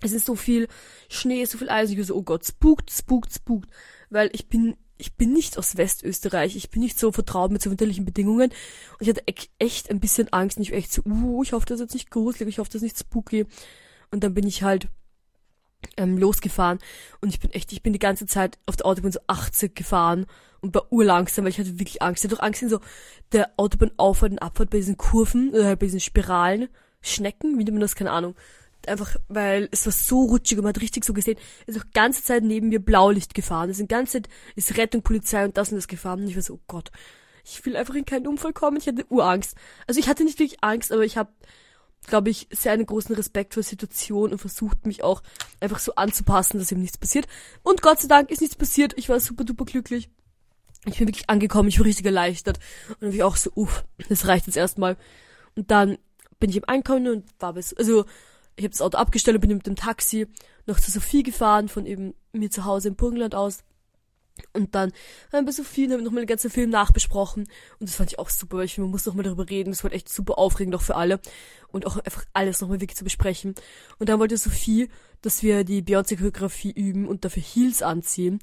es 0.02 0.12
ist 0.12 0.26
so 0.26 0.36
viel 0.36 0.68
Schnee, 1.10 1.44
so 1.46 1.58
viel 1.58 1.70
Eis. 1.70 1.90
Ich 1.90 2.06
so, 2.06 2.16
oh 2.16 2.24
Gott, 2.24 2.46
spukt, 2.46 2.92
spukt, 2.92 3.34
spukt. 3.34 3.70
Weil 4.10 4.30
ich 4.34 4.48
bin, 4.48 4.76
ich 4.98 5.16
bin 5.16 5.34
nicht 5.34 5.58
aus 5.58 5.78
Westösterreich. 5.78 6.56
Ich 6.56 6.70
bin 6.70 6.82
nicht 6.82 7.00
so 7.00 7.12
vertraut 7.12 7.52
mit 7.52 7.62
so 7.62 7.72
winterlichen 7.72 8.06
Bedingungen. 8.06 8.52
Und 8.52 9.02
ich 9.02 9.10
hatte 9.10 9.24
echt 9.58 9.90
ein 9.90 10.00
bisschen 10.00 10.32
Angst. 10.32 10.58
Und 10.58 10.64
ich 10.64 10.72
war 10.72 10.78
echt 10.78 10.94
so, 10.94 11.02
uh, 11.06 11.42
ich 11.42 11.54
hoffe, 11.54 11.66
das 11.66 11.76
ist 11.76 11.86
jetzt 11.86 11.94
nicht 11.94 12.12
gruselig. 12.12 12.48
Ich 12.50 12.60
hoffe, 12.60 12.70
das 12.70 12.76
ist 12.76 12.84
nicht 12.84 13.00
spooky. 13.00 13.46
Und 14.12 14.24
dann 14.24 14.34
bin 14.34 14.46
ich 14.46 14.64
halt 14.64 14.88
ähm, 15.98 16.18
losgefahren. 16.18 16.80
Und 17.22 17.30
ich 17.30 17.40
bin 17.40 17.52
echt, 17.52 17.72
ich 17.72 17.84
bin 17.84 17.94
die 17.94 18.00
ganze 18.00 18.26
Zeit 18.26 18.58
auf 18.66 18.76
der 18.76 18.86
Autobahn 18.86 19.12
so 19.12 19.20
80 19.28 19.76
gefahren 19.76 20.26
und 20.62 20.74
war 20.74 20.92
urlangsam, 20.92 21.46
weil 21.46 21.52
ich 21.52 21.60
hatte 21.60 21.80
wirklich 21.80 22.02
Angst. 22.02 22.24
Ich 22.24 22.32
hatte 22.32 22.40
auch 22.40 22.46
Angst 22.46 22.62
in 22.62 22.70
so 22.70 22.80
der 23.32 23.52
Autobahnauffahrt 23.58 24.32
und 24.32 24.42
Abfahrt 24.42 24.70
bei 24.70 24.78
diesen 24.78 24.98
Kurven, 24.98 25.50
oder 25.54 25.66
halt 25.66 25.80
bei 25.80 25.86
diesen 25.86 26.00
Spiralen, 26.00 26.70
Schnecken, 27.02 27.54
wie 27.54 27.64
nennt 27.64 27.74
man 27.74 27.82
das, 27.82 27.96
keine 27.96 28.12
Ahnung 28.12 28.36
einfach, 28.88 29.16
weil 29.28 29.70
es 29.72 29.86
war 29.86 29.94
so 29.94 30.24
rutschig 30.24 30.58
und 30.58 30.64
man 30.64 30.74
hat 30.74 30.82
richtig 30.82 31.06
so 31.06 31.14
gesehen, 31.14 31.38
es 31.66 31.76
ist 31.76 31.82
auch 31.82 31.92
ganze 31.94 32.24
Zeit 32.24 32.44
neben 32.44 32.70
mir 32.70 32.80
Blaulicht 32.80 33.34
gefahren. 33.34 33.70
Es 33.70 33.78
ist 33.78 33.84
die 33.84 33.88
ganze 33.88 34.14
Zeit 34.14 34.30
ist 34.56 34.78
Rettung, 34.78 35.02
Polizei 35.02 35.46
und 35.46 35.58
das 35.58 35.72
und 35.72 35.78
das 35.78 35.88
gefahren. 35.88 36.22
Und 36.22 36.28
ich 36.28 36.36
war 36.36 36.44
so, 36.44 36.56
oh 36.56 36.60
Gott, 36.68 36.92
ich 37.44 37.66
will 37.66 37.76
einfach 37.76 37.96
in 37.96 38.06
keinen 38.06 38.28
Unfall 38.28 38.54
kommen. 38.54 38.78
Ich 38.78 38.88
hatte 38.88 39.06
Urangst. 39.10 39.56
Also 39.88 40.00
ich 40.00 40.08
hatte 40.08 40.24
nicht 40.24 40.40
wirklich 40.40 40.64
Angst, 40.64 40.92
aber 40.92 41.04
ich 41.04 41.18
habe, 41.18 41.32
glaube 42.06 42.30
ich, 42.30 42.48
sehr 42.52 42.72
einen 42.72 42.86
großen 42.86 43.16
Respekt 43.16 43.54
vor 43.54 43.62
der 43.62 43.70
Situation 43.70 44.32
und 44.32 44.40
versucht 44.40 44.86
mich 44.86 45.04
auch 45.04 45.22
einfach 45.60 45.80
so 45.80 45.96
anzupassen, 45.96 46.60
dass 46.60 46.72
eben 46.72 46.82
nichts 46.82 46.98
passiert. 46.98 47.28
Und 47.64 47.82
Gott 47.82 48.00
sei 48.00 48.08
Dank 48.08 48.32
ist 48.32 48.42
nichts 48.42 48.56
passiert. 48.56 48.94
Ich 48.98 49.10
war 49.10 49.20
super 49.20 49.44
duper 49.44 49.66
glücklich. 49.66 50.10
Ich 50.86 51.00
bin 51.00 51.08
wirklich 51.08 51.30
angekommen, 51.30 51.68
ich 51.68 51.80
war 51.80 51.86
richtig 51.86 52.06
erleichtert. 52.06 52.60
Und 52.90 53.02
dann 53.02 53.10
war 53.10 53.16
ich 53.16 53.24
auch 53.24 53.36
so, 53.36 53.52
uff, 53.56 53.84
das 54.10 54.28
reicht 54.28 54.48
jetzt 54.48 54.56
erstmal. 54.58 54.96
Und 55.56 55.72
dann 55.72 55.98
bin 56.40 56.50
ich 56.50 56.58
im 56.58 56.66
Einkommen 56.66 57.08
und 57.08 57.26
war 57.40 57.54
bis, 57.54 57.74
also 57.74 58.06
ich 58.56 58.64
habe 58.64 58.72
das 58.72 58.82
Auto 58.82 58.98
abgestellt 58.98 59.36
und 59.36 59.42
bin 59.42 59.58
mit 59.58 59.68
dem 59.68 59.76
Taxi 59.76 60.28
noch 60.66 60.80
zu 60.80 60.92
Sophie 60.92 61.24
gefahren, 61.24 61.68
von 61.68 61.86
eben 61.86 62.14
mir 62.32 62.50
zu 62.50 62.66
Hause 62.66 62.90
im 62.90 62.96
Burgenland 62.96 63.36
aus. 63.36 63.64
Und 64.54 64.76
dann 64.76 64.92
haben 65.32 65.46
wir 65.46 65.54
so 65.54 65.64
viel, 65.64 65.92
haben 65.92 66.04
nochmal 66.04 66.24
den 66.24 66.28
ganzen 66.28 66.50
Film 66.50 66.70
nachbesprochen. 66.70 67.48
Und 67.80 67.90
das 67.90 67.96
fand 67.96 68.12
ich 68.12 68.20
auch 68.20 68.30
super, 68.30 68.58
weil 68.58 68.66
ich 68.66 68.78
man 68.78 68.90
muss 68.90 69.06
nochmal 69.06 69.24
darüber 69.24 69.50
reden. 69.50 69.72
Das 69.72 69.84
war 69.84 69.92
echt 69.92 70.10
super 70.10 70.38
aufregend 70.38 70.76
auch 70.76 70.82
für 70.82 70.96
alle. 70.96 71.20
Und 71.72 71.86
auch 71.86 71.98
einfach 71.98 72.26
alles 72.34 72.62
nochmal 72.62 72.82
wirklich 72.82 72.98
zu 72.98 73.04
besprechen. 73.04 73.56
Und 74.00 74.10
dann 74.10 74.20
wollte 74.20 74.38
Sophie, 74.38 74.90
dass 75.22 75.44
wir 75.44 75.64
die 75.64 75.82
Beyoncé-Choreografie 75.82 76.72
üben 76.72 77.08
und 77.08 77.26
dafür 77.26 77.44
Heels 77.44 77.82
anziehen. 77.82 78.40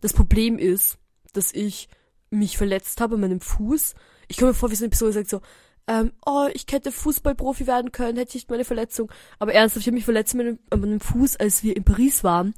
Das 0.00 0.12
Problem 0.12 0.58
ist, 0.58 0.98
dass 1.32 1.52
ich 1.52 1.88
mich 2.30 2.58
verletzt 2.58 3.00
habe 3.00 3.14
an 3.14 3.22
meinem 3.22 3.40
Fuß. 3.40 3.94
Ich 4.28 4.36
komme 4.36 4.50
mir 4.50 4.54
vor, 4.54 4.70
wie 4.70 4.74
so 4.74 4.84
eine 4.84 4.90
Person 4.90 5.12
sagt 5.12 5.30
so, 5.30 5.40
ähm, 5.86 6.12
oh, 6.26 6.48
ich 6.52 6.66
hätte 6.70 6.92
Fußballprofi 6.92 7.66
werden 7.66 7.92
können, 7.92 8.18
hätte 8.18 8.30
ich 8.30 8.34
nicht 8.34 8.50
meine 8.50 8.64
Verletzung. 8.64 9.10
Aber 9.38 9.54
ernsthaft, 9.54 9.82
ich 9.82 9.86
habe 9.86 9.94
mich 9.94 10.04
verletzt 10.04 10.34
an 10.34 10.38
meinem, 10.38 10.58
an 10.68 10.80
meinem 10.80 11.00
Fuß, 11.00 11.36
als 11.36 11.62
wir 11.62 11.74
in 11.74 11.84
Paris 11.84 12.22
waren 12.22 12.54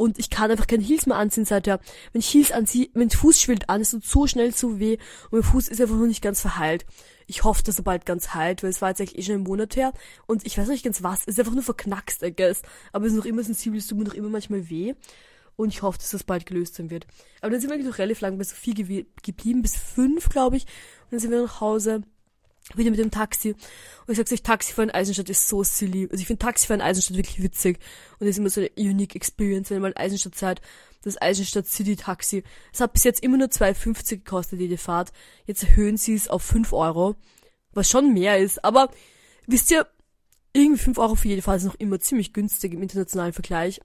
und 0.00 0.18
ich 0.18 0.30
kann 0.30 0.50
einfach 0.50 0.66
keine 0.66 0.82
Heels 0.82 1.04
mehr 1.04 1.18
anziehen 1.18 1.44
seither. 1.44 1.78
Wenn 2.12 2.20
ich 2.20 2.32
Heels 2.32 2.52
anziehe, 2.52 2.88
mein 2.94 3.10
Fuß 3.10 3.38
schwillt 3.38 3.68
an, 3.68 3.82
es 3.82 3.90
tut 3.90 4.02
so 4.02 4.26
schnell 4.26 4.54
so 4.54 4.80
weh 4.80 4.96
und 5.24 5.32
mein 5.32 5.42
Fuß 5.42 5.68
ist 5.68 5.78
einfach 5.78 5.96
noch 5.96 6.06
nicht 6.06 6.22
ganz 6.22 6.40
verheilt. 6.40 6.86
Ich 7.26 7.44
hoffe, 7.44 7.62
dass 7.62 7.76
er 7.76 7.84
bald 7.84 8.06
ganz 8.06 8.32
heilt, 8.32 8.62
weil 8.62 8.70
es 8.70 8.80
war 8.80 8.88
jetzt 8.88 9.02
eigentlich 9.02 9.18
eh 9.18 9.22
schon 9.22 9.34
ein 9.34 9.42
Monat 9.42 9.76
her 9.76 9.92
und 10.26 10.46
ich 10.46 10.56
weiß 10.56 10.68
nicht 10.68 10.86
ganz 10.86 11.02
was. 11.02 11.20
Es 11.20 11.34
ist 11.34 11.40
einfach 11.40 11.52
nur 11.52 11.62
verknackst, 11.62 12.22
I 12.22 12.34
guess. 12.34 12.62
Aber 12.92 13.04
es 13.04 13.12
ist 13.12 13.18
noch 13.18 13.26
immer 13.26 13.42
sensibel, 13.42 13.78
es 13.78 13.88
tut 13.88 13.98
mir 13.98 14.04
noch 14.04 14.14
immer 14.14 14.30
manchmal 14.30 14.70
weh. 14.70 14.94
Und 15.56 15.68
ich 15.68 15.82
hoffe, 15.82 15.98
dass 15.98 16.12
das 16.12 16.24
bald 16.24 16.46
gelöst 16.46 16.76
sein 16.76 16.88
wird. 16.88 17.06
Aber 17.42 17.50
dann 17.50 17.60
sind 17.60 17.68
wir 17.68 17.74
eigentlich 17.74 17.90
noch 17.90 17.98
relativ 17.98 18.22
lang 18.22 18.38
bei 18.38 18.44
Sophie 18.44 18.72
ge 18.72 19.04
geblieben, 19.22 19.60
bis 19.60 19.76
fünf, 19.76 20.30
glaube 20.30 20.56
ich. 20.56 20.62
Und 20.62 21.12
dann 21.12 21.20
sind 21.20 21.30
wir 21.30 21.42
nach 21.42 21.60
Hause 21.60 22.04
wieder 22.76 22.90
mit 22.90 22.98
dem 22.98 23.10
Taxi. 23.10 23.50
Und 23.50 24.12
ich 24.12 24.16
sag's 24.16 24.32
euch, 24.32 24.42
Taxifahren 24.42 24.90
in 24.90 24.94
Eisenstadt 24.94 25.28
ist 25.30 25.48
so 25.48 25.62
silly. 25.62 26.08
Also 26.10 26.20
ich 26.20 26.26
finde 26.26 26.44
Taxifahren 26.44 26.80
in 26.80 26.86
Eisenstadt 26.86 27.16
wirklich 27.16 27.42
witzig. 27.42 27.78
Und 28.18 28.26
das 28.26 28.30
ist 28.30 28.38
immer 28.38 28.50
so 28.50 28.60
eine 28.60 28.70
unique 28.76 29.14
Experience, 29.14 29.70
wenn 29.70 29.78
ihr 29.78 29.80
mal 29.80 29.92
Eisenstadt 29.96 30.34
seid. 30.34 30.60
Das 31.02 31.20
Eisenstadt 31.20 31.66
City 31.66 31.96
Taxi. 31.96 32.42
Es 32.72 32.80
hat 32.80 32.92
bis 32.92 33.04
jetzt 33.04 33.22
immer 33.22 33.38
nur 33.38 33.48
2,50 33.48 34.16
gekostet, 34.16 34.60
jede 34.60 34.76
Fahrt. 34.76 35.12
Jetzt 35.46 35.62
erhöhen 35.62 35.96
sie 35.96 36.14
es 36.14 36.28
auf 36.28 36.42
5 36.42 36.72
Euro. 36.72 37.16
Was 37.72 37.88
schon 37.88 38.12
mehr 38.12 38.38
ist. 38.38 38.64
Aber 38.64 38.90
wisst 39.46 39.70
ihr, 39.70 39.86
irgendwie 40.52 40.82
5 40.82 40.98
Euro 40.98 41.14
für 41.14 41.28
jede 41.28 41.42
Fahrt 41.42 41.58
ist 41.58 41.64
noch 41.64 41.76
immer 41.76 42.00
ziemlich 42.00 42.32
günstig 42.32 42.74
im 42.74 42.82
internationalen 42.82 43.32
Vergleich. 43.32 43.80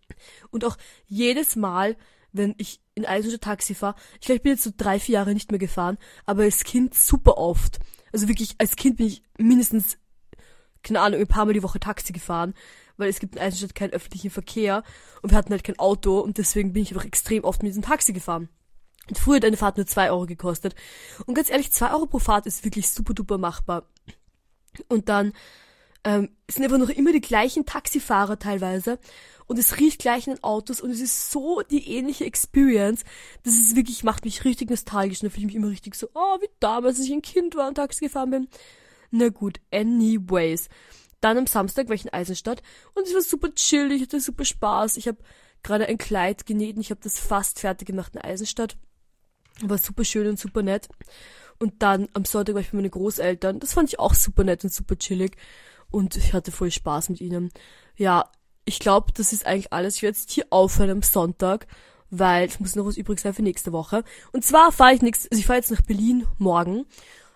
Und 0.50 0.66
auch 0.66 0.78
jedes 1.08 1.56
Mal, 1.56 1.96
wenn 2.32 2.56
ich 2.58 2.82
in 2.96 3.06
Eisenstadt 3.06 3.42
Taxi 3.42 3.76
fahre, 3.76 3.96
ich 4.16 4.22
glaube, 4.22 4.38
ich 4.38 4.44
bin 4.44 4.52
jetzt 4.54 4.64
so 4.64 4.72
drei, 4.76 5.00
vier 5.00 5.14
Jahre 5.14 5.34
nicht 5.34 5.52
mehr 5.52 5.60
gefahren, 5.60 5.98
aber 6.26 6.44
als 6.44 6.64
Kind 6.64 6.96
super 6.96 7.38
oft. 7.38 7.80
Also 8.16 8.30
wirklich, 8.30 8.56
als 8.60 8.78
Kind 8.78 8.96
bin 8.96 9.08
ich 9.08 9.24
mindestens, 9.38 9.98
keine 10.84 11.02
Ahnung, 11.02 11.20
ein 11.20 11.28
paar 11.28 11.44
Mal 11.44 11.52
die 11.52 11.64
Woche 11.64 11.82
Taxi 11.82 12.14
gefahren, 12.14 12.54
weil 12.96 13.10
es 13.10 13.20
gibt 13.20 13.36
in 13.36 13.42
Eisenstadt 13.42 13.76
keinen 13.76 13.92
öffentlichen 13.92 14.30
Verkehr 14.30 14.84
und 15.22 15.32
wir 15.32 15.38
hatten 15.38 15.52
halt 15.52 15.66
kein 15.66 15.78
Auto 15.80 16.22
und 16.22 16.38
deswegen 16.38 16.72
bin 16.72 16.84
ich 16.84 16.92
einfach 16.92 17.04
extrem 17.04 17.44
oft 17.44 17.62
mit 17.62 17.72
diesem 17.72 17.84
Taxi 17.84 18.14
gefahren. 18.14 18.48
Und 19.10 19.20
früher 19.20 19.36
hat 19.36 19.44
eine 19.44 19.58
Fahrt 19.58 19.76
nur 19.76 19.86
zwei 19.86 20.12
Euro 20.12 20.28
gekostet. 20.28 20.76
Und 21.26 21.34
ganz 21.34 21.50
ehrlich, 21.50 21.74
zwei 21.74 21.92
Euro 21.92 22.06
pro 22.06 22.20
Fahrt 22.20 22.46
ist 22.46 22.64
wirklich 22.64 22.88
super 22.90 23.14
duper 23.14 23.38
machbar. 23.38 23.84
Und 24.88 25.10
dann 25.10 25.34
ähm, 26.06 26.30
sind 26.50 26.64
einfach 26.64 26.78
noch 26.78 26.90
immer 26.90 27.12
die 27.12 27.22
gleichen 27.22 27.66
Taxifahrer 27.66 28.40
teilweise 28.40 29.00
und 29.48 29.60
es 29.60 29.78
riecht 29.80 30.00
gleich 30.00 30.28
in 30.28 30.36
den 30.36 30.44
Autos 30.44 30.80
und 30.80 30.92
es 30.92 31.02
ist 31.02 31.32
so 31.32 31.62
die 31.62 31.90
ähnliche 31.90 32.26
Experience, 32.26 33.04
dass 33.44 33.56
es 33.56 33.76
wirklich 33.76 34.04
macht 34.04 34.24
mich 34.24 34.46
richtig 34.46 34.70
nostalgisch 34.70 35.22
und 35.22 35.30
da 35.30 35.34
fühle 35.34 35.48
ich 35.48 35.54
mich 35.54 35.56
immer 35.56 35.70
richtig 35.70 35.96
so, 35.96 36.08
oh, 36.14 36.38
wie 36.42 36.50
damals, 36.60 36.98
als 36.98 37.08
ich 37.08 37.14
ein 37.14 37.22
Kind 37.22 37.56
war 37.56 37.68
und 37.68 37.76
Taxi 37.76 38.06
gefahren 38.06 38.30
bin. 38.30 38.48
Na 39.12 39.30
gut, 39.30 39.60
anyways. 39.72 40.70
Dann 41.22 41.38
am 41.38 41.48
Samstag 41.48 41.88
war 41.88 41.96
ich 41.96 42.06
in 42.06 42.14
Eisenstadt 42.14 42.62
und 42.94 43.08
es 43.08 43.14
war 43.14 43.22
super 43.22 43.54
chill, 43.54 43.92
ich 43.92 44.04
hatte 44.04 44.20
super 44.20 44.46
Spaß. 44.46 44.98
Ich 44.98 45.08
habe 45.08 45.18
gerade 45.64 45.88
ein 45.88 45.98
Kleid 45.98 46.46
genäht 46.46 46.76
und 46.76 46.82
ich 46.82 46.92
habe 46.92 47.02
das 47.04 47.20
fast 47.20 47.60
fertig 47.60 47.88
gemacht 47.88 48.16
in 48.16 48.22
Eisenstadt. 48.22 48.78
War 49.62 49.80
super 49.80 50.04
schön 50.04 50.28
und 50.28 50.40
super 50.40 50.62
nett. 50.62 50.88
Und 51.58 51.82
dann 51.82 52.10
am 52.14 52.26
Sonntag 52.26 52.54
war 52.54 52.62
ich 52.62 52.72
bei 52.72 52.78
meinen 52.78 52.92
Großeltern. 52.92 53.60
Das 53.60 53.74
fand 53.74 53.90
ich 53.90 54.00
auch 54.00 54.14
super 54.14 54.44
nett 54.44 54.64
und 54.64 54.74
super 54.74 54.98
chillig. 54.98 55.38
Und 55.96 56.18
ich 56.18 56.34
hatte 56.34 56.52
voll 56.52 56.72
Spaß 56.72 57.08
mit 57.08 57.22
ihnen. 57.22 57.52
Ja, 57.96 58.30
ich 58.66 58.80
glaube, 58.80 59.14
das 59.14 59.32
ist 59.32 59.46
eigentlich 59.46 59.72
alles. 59.72 60.02
Jetzt 60.02 60.30
hier 60.30 60.46
aufhören 60.50 60.90
am 60.90 61.02
Sonntag, 61.02 61.68
weil 62.10 62.50
es 62.50 62.60
muss 62.60 62.76
noch 62.76 62.86
was 62.86 62.98
übrig 62.98 63.18
sein 63.22 63.34
für 63.34 63.44
nächste 63.44 63.72
Woche. 63.72 64.04
Und 64.34 64.44
zwar 64.44 64.74
fahre 64.74 64.94
ich 64.94 65.02
nächst, 65.02 65.32
also 65.32 65.40
ich 65.40 65.46
fahre 65.46 65.60
jetzt 65.60 65.72
nach 65.72 65.80
Berlin 65.80 66.28
morgen. 66.38 66.86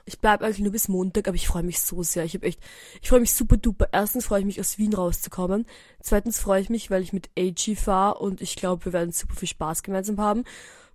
Ich 0.03 0.19
bleibe 0.19 0.43
eigentlich 0.43 0.59
nur 0.59 0.73
bis 0.73 0.89
Montag, 0.89 1.29
aber 1.29 1.35
ich 1.35 1.47
freue 1.47 1.63
mich 1.63 1.79
so 1.79 2.03
sehr. 2.03 2.25
Ich 2.25 2.33
habe 2.33 2.47
echt, 2.47 2.59
ich 3.01 3.07
freue 3.07 3.21
mich 3.21 3.33
super 3.33 3.55
duper. 3.55 3.87
Erstens 3.93 4.25
freue 4.25 4.41
ich 4.41 4.45
mich 4.45 4.59
aus 4.59 4.77
Wien 4.77 4.93
rauszukommen. 4.93 5.65
Zweitens 6.01 6.37
freue 6.37 6.59
ich 6.59 6.69
mich, 6.69 6.91
weil 6.91 7.01
ich 7.01 7.13
mit 7.13 7.29
AG 7.39 7.77
fahre 7.77 8.19
und 8.19 8.41
ich 8.41 8.57
glaube, 8.57 8.83
wir 8.83 8.91
werden 8.91 9.13
super 9.13 9.35
viel 9.35 9.47
Spaß 9.47 9.83
gemeinsam 9.83 10.19
haben. 10.19 10.43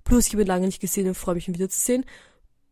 Plus, 0.05 0.27
ich 0.27 0.35
habe 0.35 0.43
ihn 0.43 0.49
lange 0.49 0.67
nicht 0.67 0.83
gesehen 0.83 1.09
und 1.09 1.15
freue 1.15 1.37
mich, 1.37 1.49
ihn 1.49 1.55
wiederzusehen. 1.55 2.05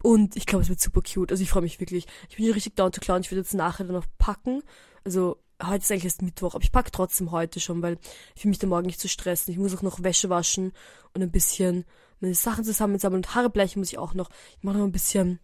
Und 0.03 0.37
ich 0.37 0.47
glaube, 0.47 0.62
es 0.62 0.69
wird 0.69 0.81
super 0.81 1.01
cute. 1.01 1.31
Also 1.31 1.43
ich 1.43 1.51
freue 1.51 1.62
mich 1.62 1.79
wirklich. 1.81 2.07
Ich 2.29 2.37
bin 2.37 2.45
hier 2.45 2.55
richtig 2.57 2.75
down 2.75 2.93
to 2.93 3.01
clown. 3.01 3.21
Ich 3.21 3.31
werde 3.31 3.43
jetzt 3.43 3.55
nachher 3.55 3.85
dann 3.85 3.95
noch 3.95 4.07
packen. 4.19 4.62
Also 5.05 5.38
heute 5.62 5.83
ist 5.83 5.93
eigentlich 5.93 6.05
erst 6.05 6.23
Mittwoch, 6.23 6.55
aber 6.55 6.65
ich 6.65 6.73
packe 6.73 6.91
trotzdem 6.91 7.31
heute 7.31 7.61
schon, 7.61 7.83
weil 7.83 7.99
ich 8.35 8.45
will 8.45 8.51
mich 8.51 8.59
da 8.59 8.67
morgen 8.67 8.87
nicht 8.87 9.01
zu 9.01 9.09
stressen. 9.09 9.53
Ich 9.53 9.59
muss 9.59 9.75
auch 9.77 9.83
noch 9.83 10.03
Wäsche 10.03 10.29
waschen 10.29 10.73
und 11.15 11.23
ein 11.23 11.31
bisschen 11.31 11.85
meine 12.21 12.35
Sachen 12.35 12.65
zusammensammeln 12.65 13.19
und 13.19 13.35
Haare 13.35 13.51
bleichen 13.51 13.81
muss 13.81 13.93
ich 13.93 13.99
auch 13.99 14.15
noch. 14.15 14.31
Ich 14.59 14.65
mache 14.65 14.79
noch 14.79 14.85
ein 14.85 14.93
bisschen 14.93 15.41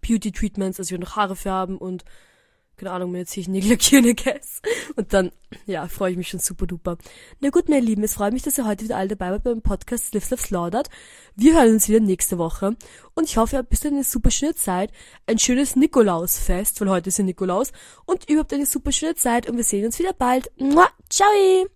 Beauty 0.00 0.32
Treatments, 0.32 0.78
also 0.78 0.88
ich 0.88 0.92
will 0.92 1.04
noch 1.04 1.16
Haare 1.16 1.36
färben 1.36 1.78
und 1.78 2.04
keine 2.78 2.92
Ahnung, 2.92 3.10
mir 3.10 3.18
jetzt 3.18 3.32
hier 3.32 3.48
Nägel 3.48 3.72
lackieren, 3.72 4.06
I 4.06 4.14
guess. 4.14 4.62
Und 4.96 5.12
dann, 5.12 5.32
ja, 5.66 5.86
freue 5.88 6.12
ich 6.12 6.16
mich 6.16 6.28
schon 6.28 6.40
super 6.40 6.66
duper. 6.66 6.96
Na 7.40 7.50
gut, 7.50 7.68
meine 7.68 7.84
Lieben, 7.84 8.02
es 8.04 8.14
freut 8.14 8.32
mich, 8.32 8.42
dass 8.42 8.56
ihr 8.56 8.66
heute 8.66 8.84
wieder 8.84 8.96
alle 8.96 9.08
dabei 9.08 9.30
wart 9.32 9.42
beim 9.42 9.62
Podcast 9.62 10.14
Live 10.14 10.30
Love 10.30 10.42
Slaughtered. 10.42 10.88
Wir 11.36 11.54
hören 11.54 11.74
uns 11.74 11.88
wieder 11.88 12.00
nächste 12.00 12.38
Woche. 12.38 12.76
Und 13.14 13.24
ich 13.24 13.36
hoffe, 13.36 13.56
ihr 13.56 13.58
habt 13.58 13.70
bis 13.70 13.80
dahin 13.80 13.96
eine 13.96 14.04
super 14.04 14.30
schöne 14.30 14.54
Zeit. 14.54 14.90
Ein 15.26 15.38
schönes 15.38 15.76
Nikolausfest, 15.76 16.80
weil 16.80 16.90
heute 16.90 17.08
ist 17.08 17.18
ja 17.18 17.24
Nikolaus. 17.24 17.72
Und 18.06 18.28
überhaupt 18.28 18.52
eine 18.52 18.66
super 18.66 18.92
schöne 18.92 19.16
Zeit 19.16 19.48
und 19.48 19.56
wir 19.56 19.64
sehen 19.64 19.84
uns 19.84 19.98
wieder 19.98 20.12
bald. 20.12 20.50
Mua, 20.58 20.88
ciao! 21.10 21.68